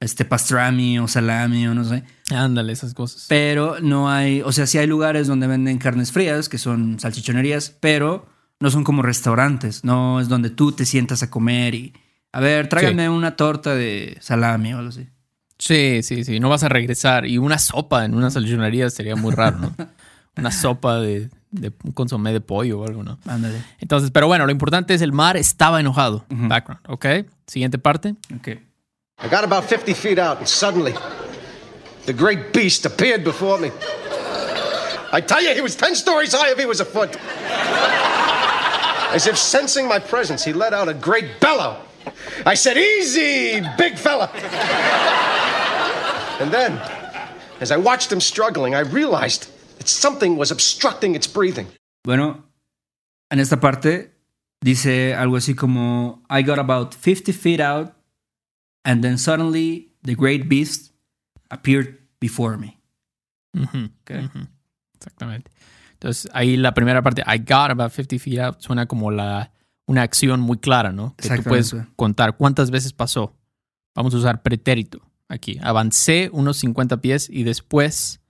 Este 0.00 0.24
pastrami 0.24 0.98
o 0.98 1.08
salami 1.08 1.66
o 1.66 1.74
no 1.74 1.84
sé. 1.84 2.04
Ándale, 2.30 2.72
esas 2.72 2.94
cosas. 2.94 3.26
Pero 3.28 3.80
no 3.80 4.10
hay, 4.10 4.42
o 4.42 4.52
sea, 4.52 4.66
sí 4.66 4.78
hay 4.78 4.86
lugares 4.86 5.26
donde 5.26 5.46
venden 5.46 5.78
carnes 5.78 6.12
frías 6.12 6.48
que 6.48 6.58
son 6.58 7.00
salchichonerías, 7.00 7.70
pero 7.80 8.28
no 8.60 8.70
son 8.70 8.84
como 8.84 9.02
restaurantes, 9.02 9.84
no 9.84 10.20
es 10.20 10.28
donde 10.28 10.50
tú 10.50 10.72
te 10.72 10.84
sientas 10.84 11.22
a 11.22 11.30
comer 11.30 11.74
y 11.74 11.92
a 12.32 12.40
ver, 12.40 12.68
tráigame 12.68 13.08
una 13.08 13.36
torta 13.36 13.74
de 13.74 14.16
salami 14.20 14.74
o 14.74 14.78
algo 14.78 14.90
así. 14.90 15.08
Sí, 15.58 16.00
sí, 16.02 16.24
sí. 16.24 16.38
No 16.38 16.48
vas 16.48 16.62
a 16.62 16.68
regresar. 16.68 17.26
Y 17.26 17.38
una 17.38 17.58
sopa 17.58 18.04
en 18.04 18.14
una 18.14 18.30
salchichonería 18.30 18.90
sería 18.90 19.16
muy 19.16 19.34
raro, 19.34 19.58
¿no? 19.58 19.74
Una 20.36 20.52
sopa 20.52 21.00
de, 21.00 21.30
de 21.50 21.72
un 21.82 21.90
consomé 21.90 22.32
de 22.32 22.40
pollo 22.40 22.78
o 22.78 22.86
algo, 22.86 23.02
¿no? 23.02 23.18
Ándale. 23.26 23.60
Entonces, 23.80 24.12
pero 24.12 24.28
bueno, 24.28 24.46
lo 24.46 24.52
importante 24.52 24.94
es 24.94 25.02
el 25.02 25.12
mar 25.12 25.36
estaba 25.36 25.80
enojado. 25.80 26.26
Background, 26.28 26.80
¿ok? 26.86 27.06
Siguiente 27.44 27.78
parte. 27.78 28.14
Ok. 28.36 28.50
I 29.20 29.28
got 29.28 29.44
about 29.44 29.64
50 29.64 29.94
feet 29.94 30.18
out, 30.18 30.38
and 30.38 30.48
suddenly, 30.48 30.94
the 32.06 32.12
great 32.12 32.52
beast 32.52 32.86
appeared 32.86 33.24
before 33.24 33.58
me. 33.58 33.70
I 35.10 35.20
tell 35.20 35.42
you, 35.42 35.54
he 35.54 35.60
was 35.60 35.74
10 35.74 35.94
stories 35.96 36.32
high 36.32 36.50
if 36.50 36.58
he 36.58 36.66
was 36.66 36.80
a 36.80 36.84
foot. 36.84 37.16
As 39.10 39.26
if 39.26 39.36
sensing 39.36 39.88
my 39.88 39.98
presence, 39.98 40.44
he 40.44 40.52
let 40.52 40.72
out 40.72 40.88
a 40.88 40.94
great 40.94 41.40
bellow. 41.40 41.80
I 42.46 42.54
said, 42.54 42.76
Easy, 42.76 43.60
big 43.76 43.98
fella. 43.98 44.30
and 46.40 46.52
then, 46.52 46.78
as 47.60 47.72
I 47.72 47.76
watched 47.76 48.12
him 48.12 48.20
struggling, 48.20 48.74
I 48.74 48.80
realized 48.80 49.50
that 49.78 49.88
something 49.88 50.36
was 50.36 50.50
obstructing 50.50 51.14
its 51.14 51.26
breathing. 51.26 51.66
Bueno, 52.04 52.44
en 53.30 53.40
esta 53.40 53.56
parte 53.56 54.12
dice 54.62 55.14
algo 55.14 55.36
así 55.36 55.56
como 55.56 56.22
I 56.30 56.42
got 56.42 56.58
about 56.58 56.94
50 56.94 57.32
feet 57.32 57.60
out 57.60 57.97
and 58.84 59.02
then 59.02 59.18
suddenly 59.18 59.92
the 60.02 60.14
great 60.14 60.48
beast 60.48 60.92
appeared 61.50 61.98
before 62.20 62.56
me. 62.56 62.78
Okay. 63.56 64.28
Exactamente. 64.94 65.50
Entonces, 65.94 66.30
ahí 66.32 66.56
la 66.56 66.74
primera 66.74 67.02
parte, 67.02 67.22
I 67.26 67.38
got 67.38 67.70
about 67.70 67.92
50 67.92 68.18
feet 68.18 68.38
out, 68.38 68.60
suena 68.60 68.86
como 68.86 69.10
la, 69.10 69.52
una 69.86 70.02
acción 70.02 70.40
muy 70.40 70.58
clara, 70.58 70.92
¿no? 70.92 71.14
Que 71.16 71.28
tú 71.28 71.42
puedes 71.42 71.74
contar 71.96 72.36
cuántas 72.36 72.70
veces 72.70 72.92
pasó. 72.92 73.36
Vamos 73.94 74.14
a 74.14 74.18
usar 74.18 74.42
pretérito 74.42 75.00
aquí. 75.28 75.58
Avancé 75.60 76.30
unos 76.32 76.58
50 76.58 77.00
pies 77.00 77.28
y 77.28 77.42
después 77.42 78.20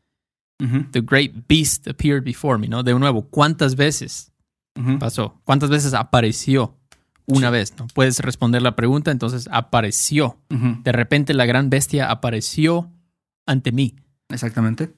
The 0.59 1.03
Great 1.03 1.47
Beast 1.47 1.87
appeared 1.89 2.25
before 2.25 2.59
me, 2.59 2.69
¿no? 2.69 2.83
De 2.83 2.95
nuevo, 2.99 3.29
¿cuántas 3.29 3.77
veces 3.77 4.33
pasó? 4.99 5.41
¿Cuántas 5.45 5.69
veces 5.69 5.93
apareció? 5.93 6.78
Una 7.29 7.51
vez, 7.51 7.75
¿no? 7.79 7.87
Puedes 7.95 8.21
responder 8.21 8.63
la 8.63 8.75
pregunta, 8.75 9.11
entonces 9.11 9.49
apareció. 9.53 10.39
De 10.49 10.93
repente 10.93 11.35
la 11.35 11.47
gran 11.47 11.71
bestia 11.71 12.11
apareció 12.11 12.91
ante 13.47 13.71
mí. 13.71 13.97
Exactamente. 14.31 14.91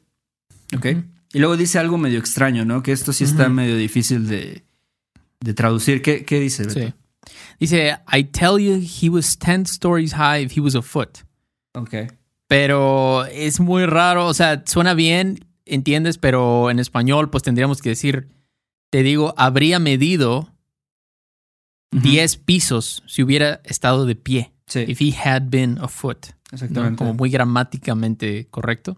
Ok. 0.77 0.87
Y 1.33 1.39
luego 1.39 1.57
dice 1.57 1.79
algo 1.79 1.99
medio 1.99 2.19
extraño, 2.19 2.65
¿no? 2.65 2.83
Que 2.83 2.93
esto 2.93 3.13
sí 3.13 3.25
está 3.25 3.49
medio 3.49 3.77
difícil 3.77 4.29
de, 4.29 4.65
de 5.41 5.55
traducir. 5.55 6.03
¿Qué, 6.03 6.25
qué 6.25 6.41
dice? 6.41 6.65
Beto? 6.65 6.81
Sí. 6.81 6.95
Dice, 7.59 7.99
I 8.13 8.25
tell 8.25 8.59
you, 8.59 8.81
he 8.81 9.11
was 9.11 9.37
10 9.39 9.69
stories 9.71 10.15
high 10.15 10.45
if 10.45 10.57
he 10.57 10.61
was 10.61 10.75
a 10.75 10.83
foot. 10.83 11.19
Ok. 11.75 11.95
Pero 12.49 13.27
es 13.27 13.61
muy 13.61 13.87
raro, 13.87 14.27
o 14.27 14.35
sea, 14.35 14.65
suena 14.67 14.95
bien, 14.95 15.47
entiendes, 15.67 16.19
pero 16.19 16.71
en 16.71 16.81
español 16.81 17.31
pues 17.31 17.45
tendríamos 17.45 17.81
que 17.81 17.91
decir, 17.91 18.29
te 18.91 19.05
digo, 19.05 19.35
habría 19.37 19.79
medido 19.79 20.50
Ujú. 21.93 22.03
10 22.03 22.37
pisos 22.39 23.03
si 23.07 23.23
hubiera 23.23 23.61
estado 23.65 24.07
de 24.07 24.15
pie. 24.15 24.53
Sí, 24.67 24.85
If 24.87 25.01
he 25.01 25.13
had 25.13 25.45
been 25.51 25.79
afoot. 25.81 26.27
¿no? 26.27 26.35
exactamente. 26.53 26.97
Como 26.97 27.15
muy 27.15 27.31
gramáticamente 27.31 28.47
correcto. 28.51 28.97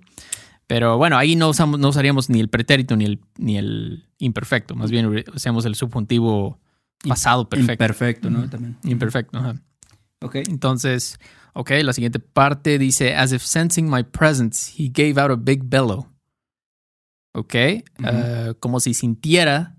Pero 0.66 0.96
bueno, 0.98 1.18
ahí 1.18 1.36
no, 1.36 1.48
usamos, 1.50 1.78
no 1.80 1.88
usaríamos 1.88 2.30
ni 2.30 2.40
el 2.40 2.48
pretérito 2.48 2.96
ni 2.96 3.04
el, 3.04 3.20
ni 3.38 3.58
el 3.58 4.06
imperfecto. 4.18 4.74
Más 4.74 4.90
bien 4.90 5.24
usamos 5.34 5.64
el 5.64 5.74
subjuntivo 5.74 6.58
pasado 7.06 7.48
perfecto. 7.48 7.72
Imperfecto, 7.72 8.30
¿no? 8.30 8.48
También. 8.48 8.78
Imperfecto. 8.84 9.38
ajá. 9.38 9.54
Ok. 10.20 10.36
Entonces, 10.36 11.18
ok, 11.54 11.70
la 11.82 11.92
siguiente 11.92 12.20
parte 12.20 12.78
dice, 12.78 13.14
as 13.14 13.32
if 13.32 13.42
sensing 13.42 13.90
my 13.90 14.02
presence, 14.02 14.72
he 14.76 14.88
gave 14.88 15.20
out 15.20 15.30
a 15.30 15.36
big 15.36 15.62
bellow. 15.64 16.08
Ok, 17.34 17.54
eh, 17.54 18.54
como 18.60 18.78
si 18.78 18.92
sintiera 18.94 19.76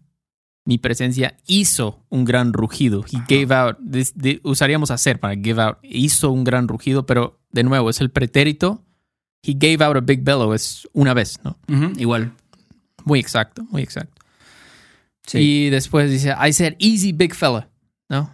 mi 0.65 0.77
presencia, 0.77 1.35
hizo 1.45 2.03
un 2.09 2.23
gran 2.25 2.53
rugido. 2.53 3.03
He 3.11 3.17
gave 3.27 3.53
out, 3.53 3.77
de- 3.79 4.39
usaríamos 4.43 4.91
hacer 4.91 5.19
para 5.19 5.35
give 5.35 5.61
out, 5.61 5.77
hizo 5.83 6.31
un 6.31 6.43
gran 6.43 6.67
rugido, 6.67 7.05
pero 7.05 7.39
de 7.51 7.63
nuevo, 7.63 7.89
es 7.89 7.99
el 8.01 8.09
pretérito. 8.09 8.81
He 9.41 9.53
gave 9.53 9.83
out 9.83 9.97
a 9.97 9.99
big 10.01 10.23
bellow, 10.23 10.53
es 10.53 10.87
una 10.93 11.13
vez, 11.13 11.37
¿no? 11.43 11.57
Igual. 11.97 12.31
Muy 13.03 13.19
exacto, 13.19 13.63
muy 13.69 13.81
exacto. 13.83 14.21
Sí. 15.27 15.37
Y 15.39 15.69
después 15.69 16.09
dice, 16.09 16.33
I 16.41 16.53
said, 16.53 16.75
easy 16.79 17.11
big 17.11 17.33
fella. 17.35 17.67
¿No? 18.09 18.29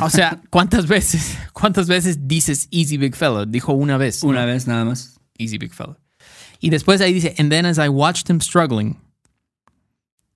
O 0.00 0.10
sea, 0.10 0.42
¿cuántas 0.50 0.86
veces, 0.86 1.38
cuántas 1.52 1.86
veces 1.88 2.28
dices 2.28 2.68
easy 2.70 2.98
big 2.98 3.14
fella? 3.16 3.46
Dijo 3.46 3.72
una 3.72 3.96
vez. 3.96 4.22
¿no? 4.22 4.30
Una 4.30 4.44
vez 4.44 4.66
nada 4.66 4.84
más. 4.84 5.18
Easy 5.38 5.58
big 5.58 5.72
fella. 5.72 5.96
Y 6.60 6.70
después 6.70 7.00
ahí 7.00 7.12
dice, 7.14 7.34
and 7.38 7.50
then 7.50 7.64
as 7.64 7.78
I 7.78 7.88
watched 7.88 8.28
him 8.28 8.40
struggling. 8.40 8.98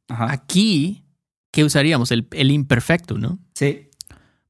Ajá. 0.09 0.33
Aquí, 0.33 1.05
¿qué 1.57 1.65
usaríamos? 1.65 2.13
El, 2.13 2.29
el 2.33 2.51
imperfecto, 2.51 3.17
¿no? 3.17 3.39
Sí. 3.55 3.89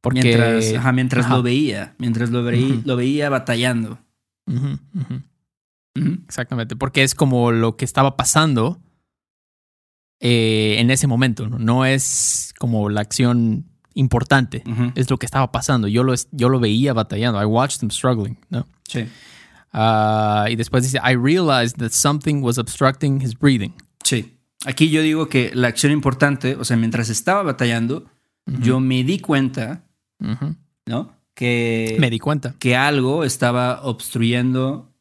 Porque... 0.00 0.22
Mientras, 0.24 0.74
ajá, 0.74 0.90
mientras 0.90 1.26
Ajá. 1.26 1.36
lo 1.36 1.42
veía. 1.44 1.94
Mientras 1.98 2.30
lo, 2.30 2.42
veía, 2.42 2.82
lo 2.84 2.96
veía 2.96 3.30
batallando. 3.30 4.00
Exactamente, 5.94 6.74
porque 6.74 7.04
es 7.04 7.14
como 7.14 7.52
lo 7.52 7.76
que 7.76 7.84
estaba 7.84 8.16
pasando 8.16 8.80
eh, 10.18 10.78
en 10.80 10.90
ese 10.90 11.06
momento, 11.06 11.48
¿no? 11.48 11.60
No 11.60 11.86
es 11.86 12.52
como 12.58 12.88
la 12.88 13.02
acción 13.02 13.66
importante, 13.94 14.64
es 14.96 15.08
lo 15.08 15.18
que 15.18 15.26
estaba 15.26 15.52
pasando. 15.52 15.86
Yo 15.86 16.02
lo, 16.02 16.12
yo 16.32 16.48
lo 16.48 16.58
veía 16.58 16.92
batallando. 16.92 17.40
I 17.40 17.44
watched 17.44 17.84
him 17.84 17.90
struggling, 17.90 18.36
¿no? 18.50 18.66
Sí. 18.88 19.06
Ah, 19.72 20.46
y 20.50 20.56
después 20.56 20.82
dice, 20.82 20.98
I 21.04 21.14
realized 21.14 21.76
that 21.78 21.92
something 21.92 22.42
was 22.42 22.58
obstructing 22.58 23.22
his 23.22 23.38
breathing. 23.38 23.74
Sí. 24.02 24.35
Aquí 24.64 24.90
yo 24.90 25.02
digo 25.02 25.28
que 25.28 25.50
la 25.54 25.68
acción 25.68 25.92
importante, 25.92 26.56
o 26.56 26.64
sea, 26.64 26.76
mientras 26.76 27.08
estaba 27.08 27.42
batallando, 27.42 28.06
yo 28.46 28.80
me 28.80 29.04
di 29.04 29.18
cuenta. 29.18 29.84
¿no? 30.86 31.12
Que, 31.34 31.96
Me 32.00 32.08
di 32.08 32.18
cuenta, 32.18 32.54
que 32.58 32.76
algo 32.76 33.22
estaba 33.24 33.82
obstruyendo 33.82 34.92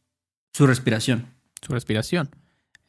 su 0.54 0.68
respiración. 0.68 1.28
su 1.62 1.72
respiración. 1.72 2.30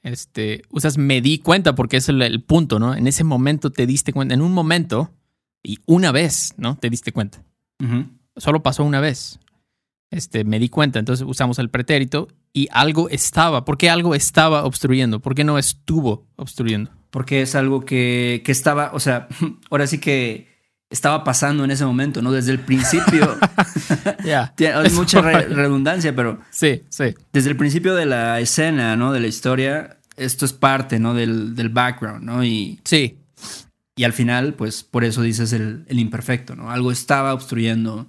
Este, 0.03 0.63
usas 0.71 0.99
me 0.99 1.21
di 1.21 1.39
cuenta 1.39 1.75
porque 1.75 1.97
es 1.99 2.09
el, 2.09 2.21
el 2.23 2.43
punto, 2.43 2.79
¿no? 2.79 2.95
En 2.95 3.07
ese 3.07 3.25
momento 3.25 3.71
te 3.71 3.87
diste 3.87 4.13
cuenta, 4.13 4.35
en 4.35 4.43
un 4.43 4.53
momento 4.53 5.13
y 5.63 5.79
una 5.87 6.13
vez, 6.13 6.55
¿no? 6.57 6.77
Te 6.77 6.91
diste 6.91 7.13
cuenta. 7.13 7.43
Solo 8.37 8.63
pasó 8.63 8.85
una 8.85 9.01
vez. 9.01 9.39
Este, 10.11 10.45
me 10.45 10.59
di 10.59 10.69
cuenta, 10.69 10.99
entonces 10.99 11.27
usamos 11.29 11.59
el 11.59 11.71
pretérito 11.71 12.29
y 12.57 12.69
algo 12.73 13.11
estaba. 13.11 13.65
¿Por 13.67 13.77
qué 13.77 13.91
algo 13.91 14.15
estaba 14.15 14.65
obstruyendo? 14.65 15.21
¿Por 15.21 15.35
qué 15.35 15.45
no 15.45 15.59
estuvo 15.59 16.27
obstruyendo? 16.37 16.91
Porque 17.11 17.43
es 17.43 17.55
algo 17.55 17.85
que, 17.85 18.41
que 18.45 18.53
estaba, 18.53 18.91
o 18.95 19.01
sea, 19.01 19.29
ahora 19.71 19.87
sí 19.87 19.99
que 19.99 20.49
estaba 20.89 21.23
pasando 21.23 21.65
en 21.65 21.71
ese 21.71 21.85
momento, 21.85 22.23
¿no? 22.23 22.33
Desde 22.33 22.53
el 22.53 22.61
principio. 22.61 23.37
Ya. 24.25 24.55
Hay 24.75 24.91
mucha 24.91 25.21
re- 25.21 25.47
redundancia, 25.49 26.15
pero 26.17 26.41
Sí, 26.51 26.83
sí. 26.89 27.15
desde 27.33 27.51
el 27.51 27.57
principio 27.57 27.95
de 27.95 28.07
la 28.07 28.41
escena, 28.41 28.97
¿no? 28.97 29.13
De 29.13 29.21
la 29.21 29.27
historia, 29.27 29.99
esto 30.17 30.45
es 30.47 30.53
parte, 30.53 30.99
¿no? 30.99 31.13
Del, 31.15 31.55
del 31.55 31.69
background, 31.69 32.23
¿no? 32.25 32.43
Y, 32.45 32.81
Sí, 32.85 33.19
y 33.97 34.05
al 34.05 34.13
final, 34.15 34.55
pues 34.55 34.83
por 34.83 35.05
eso 35.05 35.23
dices 35.23 35.53
el, 35.53 35.85
el 35.89 35.99
imperfecto, 36.01 36.57
¿no? 36.57 36.71
Algo 36.71 36.91
estaba 36.91 37.35
obstruyendo 37.35 38.07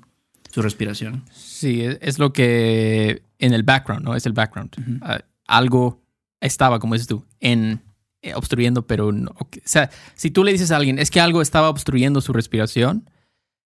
su 0.52 0.62
respiración. 0.62 1.24
sí, 1.34 1.82
es, 1.82 1.98
es 2.02 2.18
lo 2.20 2.32
que 2.34 3.22
en 3.40 3.54
el 3.54 3.64
background, 3.64 4.04
¿no? 4.06 4.16
Es 4.16 4.26
el 4.26 4.34
background. 4.34 5.00
Ah, 5.02 5.20
algo 5.48 6.02
estaba, 6.42 6.80
como 6.80 6.94
dices 6.96 7.08
tú, 7.08 7.26
en 7.40 7.82
eh, 8.22 8.34
obstruyendo, 8.36 8.88
pero 8.88 9.12
no. 9.12 9.32
O 9.40 9.48
sea, 9.64 9.90
si 10.16 10.32
tú 10.32 10.44
le 10.44 10.52
dices 10.52 10.72
a 10.72 10.78
alguien, 10.78 10.98
es 11.00 11.12
que 11.12 11.22
algo 11.22 11.42
estaba 11.42 11.70
obstruyendo 11.70 12.20
su 12.22 12.34
respiración, 12.34 13.10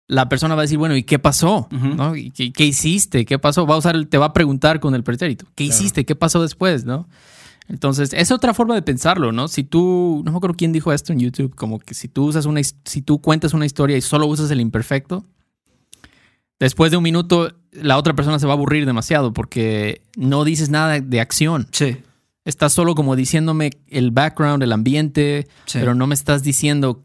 la 0.07 0.29
persona 0.29 0.55
va 0.55 0.63
a 0.63 0.65
decir, 0.65 0.79
bueno, 0.79 0.97
¿y 0.97 1.03
qué 1.03 1.19
pasó? 1.19 1.69
Ujú. 1.73 1.89
¿No? 1.89 2.17
¿Y 2.17 2.31
qué, 2.31 2.53
qué 2.53 2.65
hiciste? 2.65 3.25
¿Qué 3.27 3.39
pasó? 3.39 3.67
Va 3.67 3.75
a 3.75 3.79
usar, 3.79 3.95
el- 3.97 4.09
te 4.09 4.17
va 4.17 4.27
a 4.27 4.33
preguntar 4.33 4.81
con 4.81 4.95
el 4.95 5.03
pretérito. 5.03 5.45
¿Qué 5.55 5.67
Claro. 5.67 5.79
hiciste? 5.81 6.07
¿Qué 6.07 6.15
pasó 6.17 6.41
después? 6.41 6.85
¿No? 6.85 7.09
Entonces, 7.69 8.15
es 8.15 8.31
otra 8.31 8.55
forma 8.55 8.75
de 8.75 8.81
pensarlo, 8.81 9.31
¿no? 9.33 9.49
Si 9.49 9.63
tú, 9.65 10.23
no 10.25 10.31
me 10.33 10.39
acuerdo 10.39 10.57
quién 10.57 10.73
dijo 10.73 10.93
esto 10.95 11.13
en 11.13 11.19
YouTube, 11.21 11.55
como 11.55 11.79
que 11.79 11.93
si 11.93 12.09
tú 12.09 12.25
usas 12.25 12.47
una, 12.47 12.63
si 12.63 13.03
tú 13.03 13.21
cuentas 13.21 13.53
una 13.53 13.67
historia 13.67 13.97
y 13.99 14.01
solo 14.01 14.27
usas 14.27 14.51
el 14.51 14.61
imperfecto, 14.63 15.27
después 16.61 16.91
de 16.91 16.97
un 16.97 17.03
minuto 17.03 17.53
la 17.73 17.97
otra 17.99 18.15
persona 18.15 18.39
se 18.39 18.47
va 18.47 18.53
a 18.53 18.57
aburrir 18.57 18.87
demasiado 18.87 19.33
porque 19.33 20.03
no 20.17 20.45
dices 20.45 20.71
nada 20.71 21.01
de, 21.01 21.21
acción. 21.21 21.69
Sí. 21.73 21.99
Estás 22.45 22.73
solo 22.73 22.95
como 22.95 23.15
diciéndome 23.15 23.71
el 23.89 24.11
background, 24.11 24.63
el 24.63 24.73
ambiente, 24.73 25.47
Sí. 25.67 25.79
pero 25.79 25.95
no 25.95 26.07
me 26.07 26.15
estás 26.15 26.43
diciendo, 26.43 27.05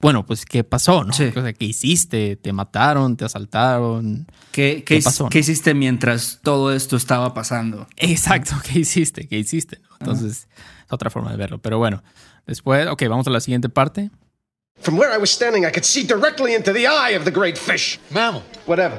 bueno, 0.00 0.24
pues 0.24 0.44
qué 0.46 0.64
pasó, 0.64 1.04
¿no? 1.04 1.12
Sí. 1.12 1.24
O 1.24 1.32
sea, 1.42 1.52
¿Qué 1.52 1.66
hiciste? 1.66 2.36
¿Te 2.36 2.52
mataron? 2.52 3.16
¿Te 3.16 3.24
asaltaron? 3.26 4.26
¿Qué, 4.50 4.76
qué, 4.78 4.84
¿Qué 4.84 4.96
his- 4.96 5.04
pasó, 5.04 5.24
no? 5.24 5.30
qué 5.30 5.40
hiciste 5.40 5.74
mientras 5.74 6.40
todo 6.42 6.72
esto 6.72 6.96
estaba 6.96 7.34
pasando? 7.34 7.86
Exacto, 7.96 8.54
¿qué 8.64 8.80
hiciste? 8.80 9.28
¿Qué 9.28 9.38
hiciste? 9.38 9.80
¿no? 9.82 9.96
Entonces, 10.00 10.48
es 10.86 10.92
otra 10.92 11.10
forma 11.10 11.30
de 11.30 11.36
verlo. 11.36 11.58
Pero 11.60 11.78
bueno, 11.78 12.02
después, 12.46 12.86
ok, 12.88 13.02
vamos 13.08 13.26
a 13.26 13.30
la 13.30 13.40
siguiente 13.40 13.68
parte. 13.68 14.10
From 14.80 14.96
where 14.96 15.10
I 15.10 15.18
was 15.18 15.30
standing, 15.30 15.64
I 15.66 15.70
could 15.70 15.84
see 15.84 16.04
directly 16.04 16.54
into 16.54 16.72
the 16.72 16.86
eye 16.86 17.10
of 17.10 17.24
the 17.24 17.30
great 17.30 17.58
fish. 17.58 17.98
Mammal. 18.10 18.42
Whatever. 18.66 18.96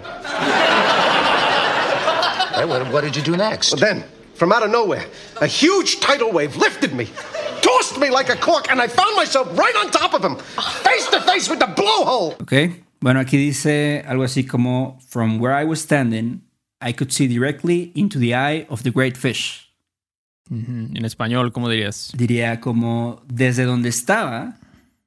Hey, 2.56 2.66
what, 2.66 2.92
what 2.92 3.04
did 3.04 3.16
you 3.16 3.22
do 3.24 3.38
next? 3.38 3.72
Well, 3.72 3.80
then, 3.80 4.04
from 4.34 4.52
out 4.52 4.64
of 4.64 4.72
nowhere, 4.72 5.06
a 5.40 5.48
huge 5.48 6.00
tidal 6.02 6.32
wave 6.32 6.56
lifted 6.58 6.94
me, 6.94 7.08
tossed 7.62 7.98
me 7.98 8.10
like 8.10 8.30
a 8.30 8.36
cork, 8.36 8.70
and 8.70 8.82
I 8.82 8.88
found 8.88 9.16
myself 9.16 9.58
right 9.58 9.76
on 9.78 9.92
top 9.92 10.14
of 10.14 10.22
him, 10.24 10.36
face 10.84 11.08
to 11.12 11.22
face 11.22 11.50
with 11.50 11.60
the 11.60 11.68
blowhole. 11.68 12.40
Okay. 12.42 12.84
Bueno, 13.02 13.22
aquí 13.22 13.38
dice 13.38 14.04
algo 14.06 14.26
así 14.26 14.46
como, 14.46 15.00
From 15.08 15.40
where 15.40 15.54
I 15.54 15.64
was 15.64 15.80
standing, 15.82 16.42
I 16.82 16.92
could 16.92 17.14
see 17.14 17.28
directly 17.28 17.94
into 17.96 18.20
the 18.20 18.34
eye 18.36 18.66
of 18.70 18.84
the 18.84 18.92
great 18.92 19.16
fish. 19.16 19.70
Ujú, 20.52 20.90
En 20.98 21.06
español, 21.06 21.54
¿cómo 21.54 21.70
dirías? 21.70 22.12
Diría 22.18 22.60
como, 22.60 23.22
desde 23.28 23.64
donde 23.64 23.88
estaba 23.90 24.58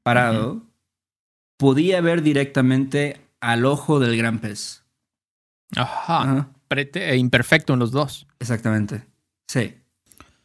parado, 0.03 0.63
podía 1.59 2.01
ver 2.01 2.23
directamente 2.23 3.21
al 3.41 3.65
ojo 3.65 4.01
del 4.01 4.17
gran 4.17 4.39
pez. 4.41 4.83
Ajá. 5.77 6.23
Ajá. 6.23 6.49
Prete- 6.69 7.11
eh, 7.11 7.17
imperfecto 7.17 7.73
en 7.75 7.79
los 7.79 7.91
dos. 7.93 8.27
Exactamente. 8.41 9.03
Sí. 9.49 9.75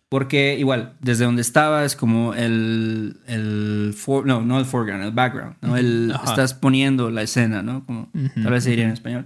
Porque 0.09 0.55
igual, 0.57 0.95
desde 1.01 1.25
donde 1.25 1.41
estaba 1.41 1.83
es 1.83 1.95
como 1.97 2.33
el, 2.33 3.19
el 3.27 3.93
for- 3.97 4.25
no, 4.25 4.41
no 4.41 4.57
el 4.59 4.65
foreground, 4.65 5.03
el 5.03 5.11
background, 5.11 5.55
¿no? 5.61 5.75
El, 5.75 6.11
Ajá. 6.15 6.23
estás 6.29 6.53
poniendo 6.53 7.11
la 7.11 7.23
escena, 7.23 7.61
¿no? 7.61 7.85
Como 7.85 8.09
Ujú, 8.13 8.41
tal 8.43 8.51
vez 8.53 8.63
se 8.63 8.69
diría 8.69 8.85
en 8.85 8.91
español. 8.91 9.25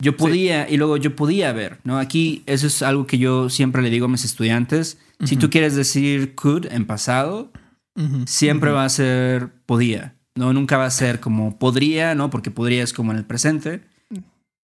Yo 0.00 0.16
podía, 0.16 0.68
y 0.68 0.76
luego 0.76 0.96
yo 0.98 1.16
podía 1.16 1.52
ver, 1.52 1.78
¿no? 1.82 1.98
Aquí 1.98 2.42
eso 2.46 2.66
es 2.66 2.82
algo 2.82 3.06
que 3.06 3.18
yo 3.18 3.48
siempre 3.48 3.80
le 3.82 3.90
digo 3.90 4.04
a 4.04 4.08
mis 4.08 4.24
estudiantes. 4.24 4.98
Si 5.24 5.36
tú 5.36 5.50
quieres 5.50 5.74
decir 5.74 6.34
could 6.36 6.66
en 6.70 6.86
pasado, 6.86 7.50
Siempre 8.26 8.70
va 8.70 8.84
a 8.84 8.88
ser 8.88 9.50
podía, 9.66 10.16
¿no? 10.34 10.52
Nunca 10.52 10.76
va 10.78 10.86
a 10.86 10.90
ser 10.90 11.20
como 11.20 11.58
podría, 11.58 12.14
¿no? 12.14 12.30
Porque 12.30 12.50
podría 12.50 12.82
es 12.84 12.92
como 12.92 13.12
en 13.12 13.18
el 13.18 13.24
presente. 13.24 13.82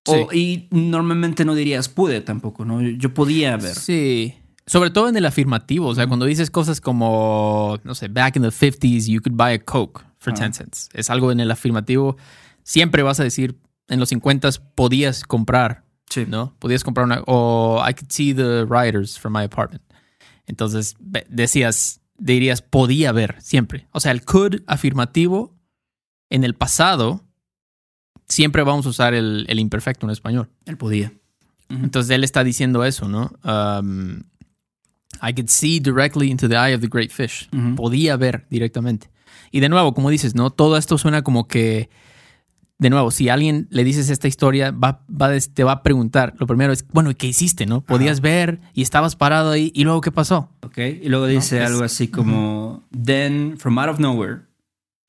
O- 0.06 0.34
y 0.34 0.68
normalmente 0.72 1.46
no 1.46 1.56
dirías 1.56 1.88
pude 1.90 2.20
tampoco, 2.22 2.66
¿no? 2.66 2.82
Yo 2.82 3.14
podía 3.14 3.56
ver. 3.58 3.74
Sí. 3.76 4.36
Sobre 4.66 4.90
todo 4.92 5.08
en 5.10 5.16
el 5.18 5.26
afirmativo. 5.26 5.88
O 5.88 5.96
sea, 5.96 6.08
cuando 6.08 6.26
dices 6.26 6.52
cosas 6.52 6.82
como, 6.82 7.80
no 7.84 7.96
sé, 7.96 8.08
back 8.10 8.36
in 8.36 8.44
the 8.44 8.50
50s, 8.52 9.08
you 9.08 9.22
could 9.22 9.36
buy 9.38 9.54
a 9.54 9.60
Coke 9.64 10.02
for 10.20 10.34
10 10.34 10.56
cents. 10.58 10.90
Es 10.94 11.10
algo 11.10 11.32
en 11.32 11.40
el 11.40 11.50
afirmativo. 11.52 12.18
Siempre 12.64 13.02
vas 13.04 13.20
a 13.20 13.24
decir, 13.24 13.58
en 13.88 14.00
los 14.00 14.10
50s 14.12 14.62
podías 14.76 15.24
comprar, 15.24 15.84
Sí. 16.10 16.26
¿no? 16.28 16.54
Podías 16.60 16.84
comprar 16.84 17.06
una, 17.06 17.22
o 17.26 17.82
I 17.88 17.94
could 17.94 18.10
see 18.12 18.34
the 18.34 18.66
riders 18.66 19.18
from 19.18 19.34
my 19.34 19.44
apartment. 19.44 19.84
Entonces, 20.46 20.96
decías, 21.30 22.02
dirías, 22.18 22.62
podía 22.62 23.12
ver, 23.12 23.38
siempre. 23.42 23.88
O 23.92 24.00
sea, 24.00 24.12
el 24.12 24.24
could 24.24 24.62
afirmativo 24.68 25.56
en 26.30 26.44
el 26.44 26.56
pasado, 26.56 27.24
siempre 28.28 28.64
vamos 28.64 28.86
a 28.86 28.90
usar 28.90 29.14
el, 29.14 29.46
el 29.48 29.60
imperfecto 29.60 30.06
en 30.06 30.12
español. 30.12 30.50
Él 30.66 30.78
podía. 30.78 31.14
Entonces 31.70 32.12
él 32.12 32.24
está 32.24 32.44
diciendo 32.44 32.86
eso, 32.86 33.08
¿no? 33.08 33.32
Um, 33.44 34.24
I 35.22 35.34
could 35.34 35.48
see 35.48 35.80
directly 35.80 36.30
into 36.30 36.48
the 36.48 36.56
eye 36.56 36.76
of 36.76 36.82
the 36.82 36.88
great 36.88 37.12
fish. 37.12 37.50
Podía 37.76 38.16
ver 38.16 38.46
directamente. 38.50 39.10
Y 39.52 39.60
de 39.60 39.70
nuevo, 39.70 39.94
como 39.94 40.10
dices, 40.10 40.36
¿no? 40.36 40.52
Todo 40.52 40.78
esto 40.78 40.98
suena 40.98 41.24
como 41.24 41.48
que 41.48 41.90
de 42.80 42.90
nuevo, 42.90 43.12
si 43.12 43.30
alguien 43.30 43.68
le 43.70 43.84
dices 43.84 44.10
esta 44.10 44.28
historia, 44.28 44.72
va, 44.72 45.06
va, 45.10 45.32
te 45.40 45.64
va 45.64 45.72
a 45.72 45.84
preguntar. 45.84 46.36
Lo 46.38 46.48
primero 46.48 46.74
es, 46.74 46.86
bueno, 46.90 47.12
¿y 47.12 47.16
qué 47.16 47.28
hiciste, 47.28 47.66
no? 47.66 47.82
Podías 47.82 48.20
ver 48.20 48.60
y 48.74 48.82
estabas 48.82 49.16
parado 49.16 49.52
ahí, 49.52 49.72
y 49.74 49.84
luego, 49.84 50.02
¿qué 50.02 50.12
pasó? 50.12 50.50
¿Ok? 50.74 50.80
Y 51.04 51.10
luego 51.10 51.28
dice 51.28 51.62
es- 51.62 51.68
algo 51.70 51.84
así 51.84 52.08
como, 52.08 52.84
Then, 52.92 53.58
from 53.60 53.78
out 53.78 53.90
of 53.90 54.00
nowhere, 54.00 54.42